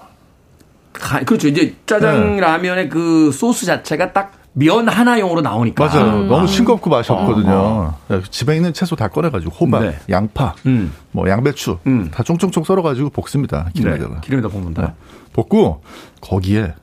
[0.92, 1.48] 가- 그렇죠.
[1.48, 2.40] 이제 짜장 네.
[2.40, 5.86] 라면의 그 소스 자체가 딱 면 하나용으로 나오니까.
[5.86, 6.22] 맞아요.
[6.22, 6.28] 음.
[6.28, 7.94] 너무 싱겁고 맛이 없거든요.
[8.30, 9.96] 집에 있는 채소 다 꺼내가지고 호박, 네.
[10.10, 10.92] 양파, 음.
[11.12, 12.10] 뭐 양배추 음.
[12.10, 13.64] 다 쫑쫑쫑 썰어가지고 볶습니다.
[13.66, 14.20] 네, 기름에다가.
[14.20, 14.82] 기름에다 볶는다.
[14.82, 14.92] 네.
[15.32, 15.82] 볶고
[16.20, 16.74] 거기에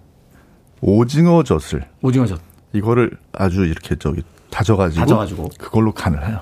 [0.81, 2.39] 오징어 젓을 오징어젓.
[2.73, 4.21] 이거를 아주 이렇게 저기
[4.51, 5.49] 다져가지고, 다져가지고.
[5.59, 6.39] 그걸로 간을 해요.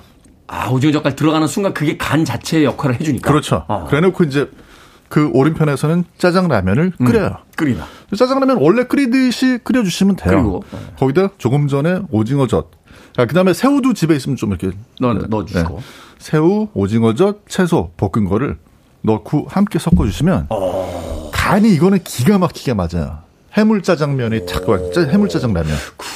[0.48, 3.32] 아, 오징어 젓갈 들어가는 순간 그게 간 자체의 역할을 해주니까.
[3.32, 3.66] 그렇죠.
[3.68, 3.86] 어.
[3.90, 4.50] 그래놓고 이제
[5.14, 7.06] 그 오른편에서는 짜장라면을 음.
[7.06, 7.38] 끓여요.
[7.56, 7.84] 끓이나.
[8.18, 10.34] 짜장라면 원래 끓이듯이 끓여주시면 돼요.
[10.34, 10.80] 그리고, 네.
[10.98, 12.66] 거기다 조금 전에 오징어젓.
[13.18, 15.28] 그 다음에 새우도 집에 있으면 좀 이렇게 넣어, 네.
[15.30, 15.82] 넣어주시고.
[16.18, 18.58] 새우, 오징어젓, 채소 볶은 거를
[19.02, 21.30] 넣고 함께 섞어주시면 어.
[21.32, 23.20] 간이 이거는 기가 막히게 맞아요.
[23.56, 24.80] 해물 짜장면이 탁 와.
[24.96, 25.72] 짜- 해물 짜장라면.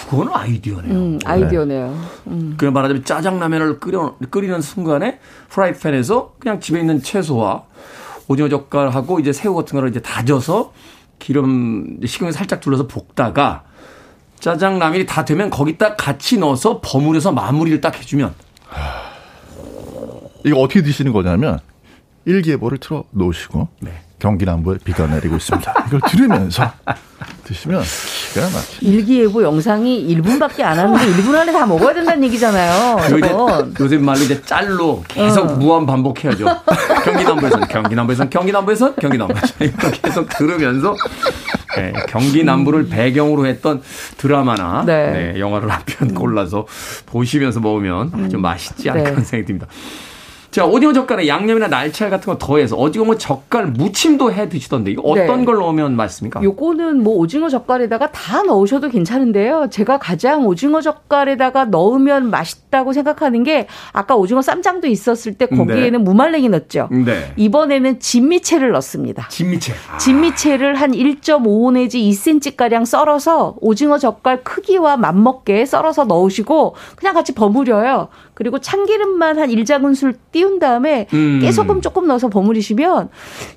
[0.09, 0.91] 그거는 아이디어네요.
[0.95, 2.03] 음, 아이디어네요.
[2.29, 2.55] 음.
[2.57, 5.19] 그 말하자면 짜장라면을 끓여, 끓이는 순간에
[5.49, 7.61] 프라이팬에서 그냥 집에 있는 채소와
[8.27, 10.73] 오징어 젓갈하고 이제 새우 같은 거를 이제 다져서
[11.19, 13.63] 기름, 식용유 살짝 둘러서 볶다가
[14.39, 18.33] 짜장 라면이 다 되면 거기다 같이 넣어서 버무려서 마무리를 딱 해주면
[20.45, 21.59] 이거 어떻게 드시는 거냐면
[22.25, 24.01] 일기예보를 틀어 놓으시고 네.
[24.19, 25.73] 경기 남부에 비가 내리고 있습니다.
[25.87, 26.71] 이걸 들으면서
[27.43, 27.81] 드시면
[28.33, 28.85] 기가 막히.
[28.87, 32.97] 일기예보 영상이 1분밖에 안 하는데 1분 안에 다 먹어야 된다는 얘기잖아요.
[33.05, 33.75] 이제 저건.
[33.79, 36.45] 요새 말로 이제 짤로 계속 무한 반복해야죠.
[37.05, 40.95] 경기 남부에선 경기 남부에선 경기 남부에선 경기 남부에선 이렇게 계속 들으면서
[41.77, 43.81] 네, 경기 남부를 배경으로 했던
[44.17, 45.31] 드라마나 네.
[45.33, 46.65] 네, 영화를 한 편 골라서
[47.05, 49.11] 보시면서 먹으면 아주 맛있지 않을까 네.
[49.11, 49.67] 하는 생각이 듭니다.
[50.57, 55.03] 자, 오징어 젓갈에 양념이나 날치알 같은 거 더해서 오징어 뭐 젓갈 무침도 해 드시던데 이거
[55.03, 55.45] 어떤 네.
[55.45, 56.41] 걸 넣으면 맛있습니까?
[56.41, 59.67] 요거는 뭐 오징어 젓갈에다가 다 넣으셔도 괜찮은데요.
[59.69, 65.97] 제가 가장 오징어 젓갈에다가 넣으면 맛있다고 생각하는 게 아까 오징어 쌈장도 있었을 때 거기에는 네.
[65.99, 66.89] 무말랭이 넣었죠.
[66.91, 67.33] 네.
[67.35, 69.27] 이번에는 진미채를 넣습니다.
[69.27, 69.73] 진미채.
[69.91, 77.13] 아, 진미채를 한 1.5 내지 2cm 가량 썰어서 오징어 젓갈 크기와 맞먹게 썰어서 넣으시고 그냥
[77.13, 78.07] 같이 버무려요.
[78.33, 81.39] 그리고 참기름만 한 1작은술 띄운 다음에 음.
[81.41, 83.09] 깨소금 조금 넣어서 버무리시면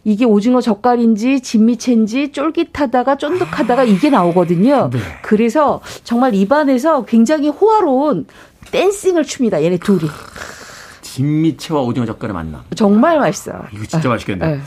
[0.04, 4.90] 이게 오징어 젓갈인지 진미채인지 쫄깃하다가 쫀득하다가 이게 나오거든요.
[4.92, 4.98] 네.
[5.22, 8.26] 그래서 정말 입안에서 굉장히 호화로운
[8.72, 9.62] 댄싱을 춥니다.
[9.62, 10.10] 얘네 둘이.
[11.02, 12.62] 진미채와 오징어 젓갈의 만남.
[12.74, 13.64] 정말 맛있어요.
[13.72, 14.46] 이거 진짜 맛있겠네.
[14.46, 14.60] 네.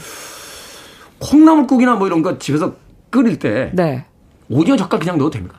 [1.20, 2.74] 콩나물국이나 뭐 이런 거 집에서
[3.10, 4.06] 끓일 때 네.
[4.50, 5.56] 오징어 젓갈 그냥 넣어도 됩니까?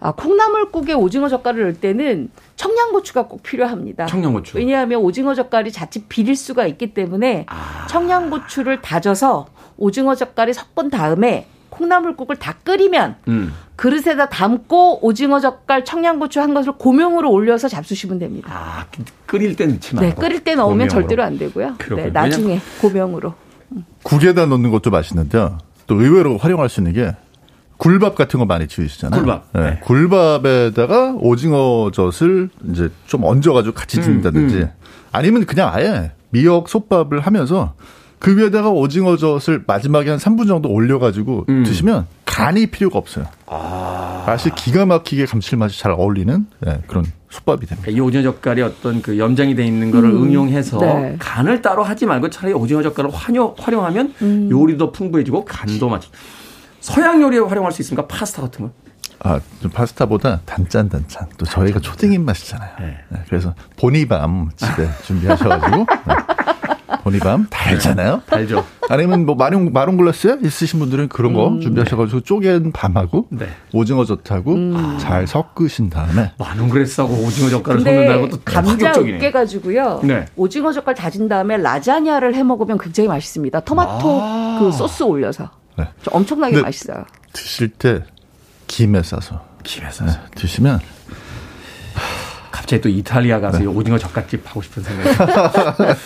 [0.00, 4.06] 아, 콩나물국에 오징어 젓갈을 넣을 때는 청양고추가 꼭 필요합니다.
[4.06, 4.56] 청양고추.
[4.56, 7.86] 왜냐하면 오징어 젓갈이 자칫 비릴 수가 있기 때문에 아.
[7.88, 9.46] 청양고추를 다져서
[9.76, 13.52] 오징어 젓갈에 섞은 다음에 콩나물국을 다 끓이면 음.
[13.76, 18.50] 그릇에다 담고 오징어 젓갈 청양고추 한 것을 고명으로 올려서 잡수시면 됩니다.
[18.52, 18.86] 아,
[19.26, 20.20] 끓일 때 넣지 네, 말고.
[20.20, 20.88] 끓일 때 넣으면 고명으로.
[20.88, 21.74] 절대로 안 되고요.
[21.78, 22.06] 그렇군요.
[22.06, 23.34] 네, 나중에 고명으로.
[24.02, 25.58] 국에다 넣는 것도 맛있는데요.
[25.86, 27.14] 또 의외로 활용할 수 있는 게
[27.78, 29.20] 굴밥 같은 거 많이 지으시잖아요.
[29.20, 29.44] 굴밥.
[29.54, 29.60] 네.
[29.60, 29.80] 네.
[29.82, 34.70] 굴밥에다가 오징어 젓을 이제 좀 얹어가지고 같이 짓는다든지 음.
[35.12, 37.74] 아니면 그냥 아예 미역 솥밥을 하면서
[38.18, 41.62] 그 위에다가 오징어 젓을 마지막에 한 3분 정도 올려가지고 음.
[41.64, 43.26] 드시면 간이 필요가 없어요.
[43.46, 44.24] 아.
[44.26, 47.82] 맛이 기가 막히게 감칠맛이 잘 어울리는 네, 그런 솥밥이 됩니다.
[47.82, 51.16] 그러니까 이 오징어 젓갈이 어떤 그 염장이 돼 있는 거를 응용해서 네.
[51.18, 54.48] 간을 따로 하지 말고 차라리 오징어 젓갈을 활용, 활용하면 음.
[54.50, 56.02] 요리도 풍부해지고 간도 맞.
[56.80, 58.06] 서양 요리에 활용할 수 있습니까?
[58.06, 58.72] 파스타 같은 거?
[59.20, 61.26] 아, 좀 파스타보다 단짠 단짠.
[61.38, 62.70] 또 저희가 초딩 입맛이잖아요.
[62.80, 62.98] 네.
[63.08, 66.14] 네, 그래서 보늬밤 집에 준비하셔가지고 네.
[67.02, 68.22] 보늬밤 달잖아요.
[68.26, 68.64] 달죠.
[68.88, 73.46] 아니면 뭐 marron marron glacé 있으신 분들은 그런 거 준비하셔가지고 쪼갠 밤하고 네.
[73.72, 79.16] 오징어 젓하고 잘 섞으신 다음에 marron glacé하고 오징어 젓갈을 섞는다는 것도 감자 파격적이네.
[79.18, 80.00] 으깨 가지고요.
[80.04, 80.26] 네.
[80.36, 83.60] 오징어 젓갈 다진 다음에 라자냐를 해 먹으면 굉장히 맛있습니다.
[83.60, 84.58] 토마토 아.
[84.60, 85.88] 그 소스 올려서 네.
[86.02, 87.04] 저 엄청나게 맛있어요.
[87.32, 88.02] 드실 때
[88.66, 90.80] 김에 싸서 김에서 네, 드시면
[92.50, 93.64] 갑자기 또 이탈리아 가서 네.
[93.64, 95.16] 이 오징어 젓갈집 하고 싶은 생각이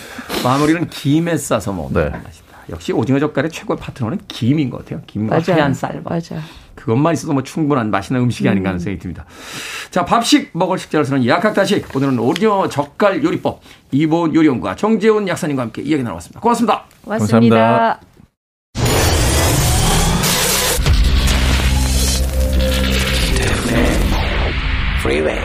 [0.43, 2.17] 마무리는 김에 싸서 먹는 네.
[2.17, 2.43] 맛이다.
[2.69, 5.01] 역시 오징어 젓갈의 최고의 파트너는 김인 것 같아요.
[5.07, 5.59] 김과 맞아요.
[5.59, 6.13] 하얀 쌀밥.
[6.13, 6.37] 맞아.
[6.75, 9.25] 그것만 있어도 뭐 충분한 맛있는 음식이 아닌가 하는 생각이 듭니다.
[9.91, 11.93] 자, 밥식 먹을 식재를 쓰는 약학다식.
[11.95, 13.61] 오늘은 오징어 젓갈 요리법
[13.91, 16.39] 이보은 요리연구가 정재훈 약사님과 함께 이야기 나눠봤습니다.
[16.39, 16.83] 고맙습니다.
[17.03, 17.55] 고맙습니다.
[17.57, 18.12] 감사합니다.
[25.03, 25.37] Freeway.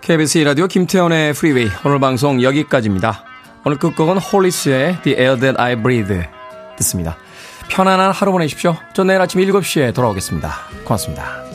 [0.00, 3.22] KBS 라디오 김태훈의 Freeway 오늘 방송 여기까지입니다.
[3.64, 6.20] 오늘 끝곡은 The Hollies의 The Air That I Breathe
[6.78, 7.16] 듣습니다.
[7.68, 8.76] 편안한 하루 보내십시오.
[8.92, 10.52] 전 내일 아침 7시에 돌아오겠습니다.
[10.84, 11.45] 고맙습니다.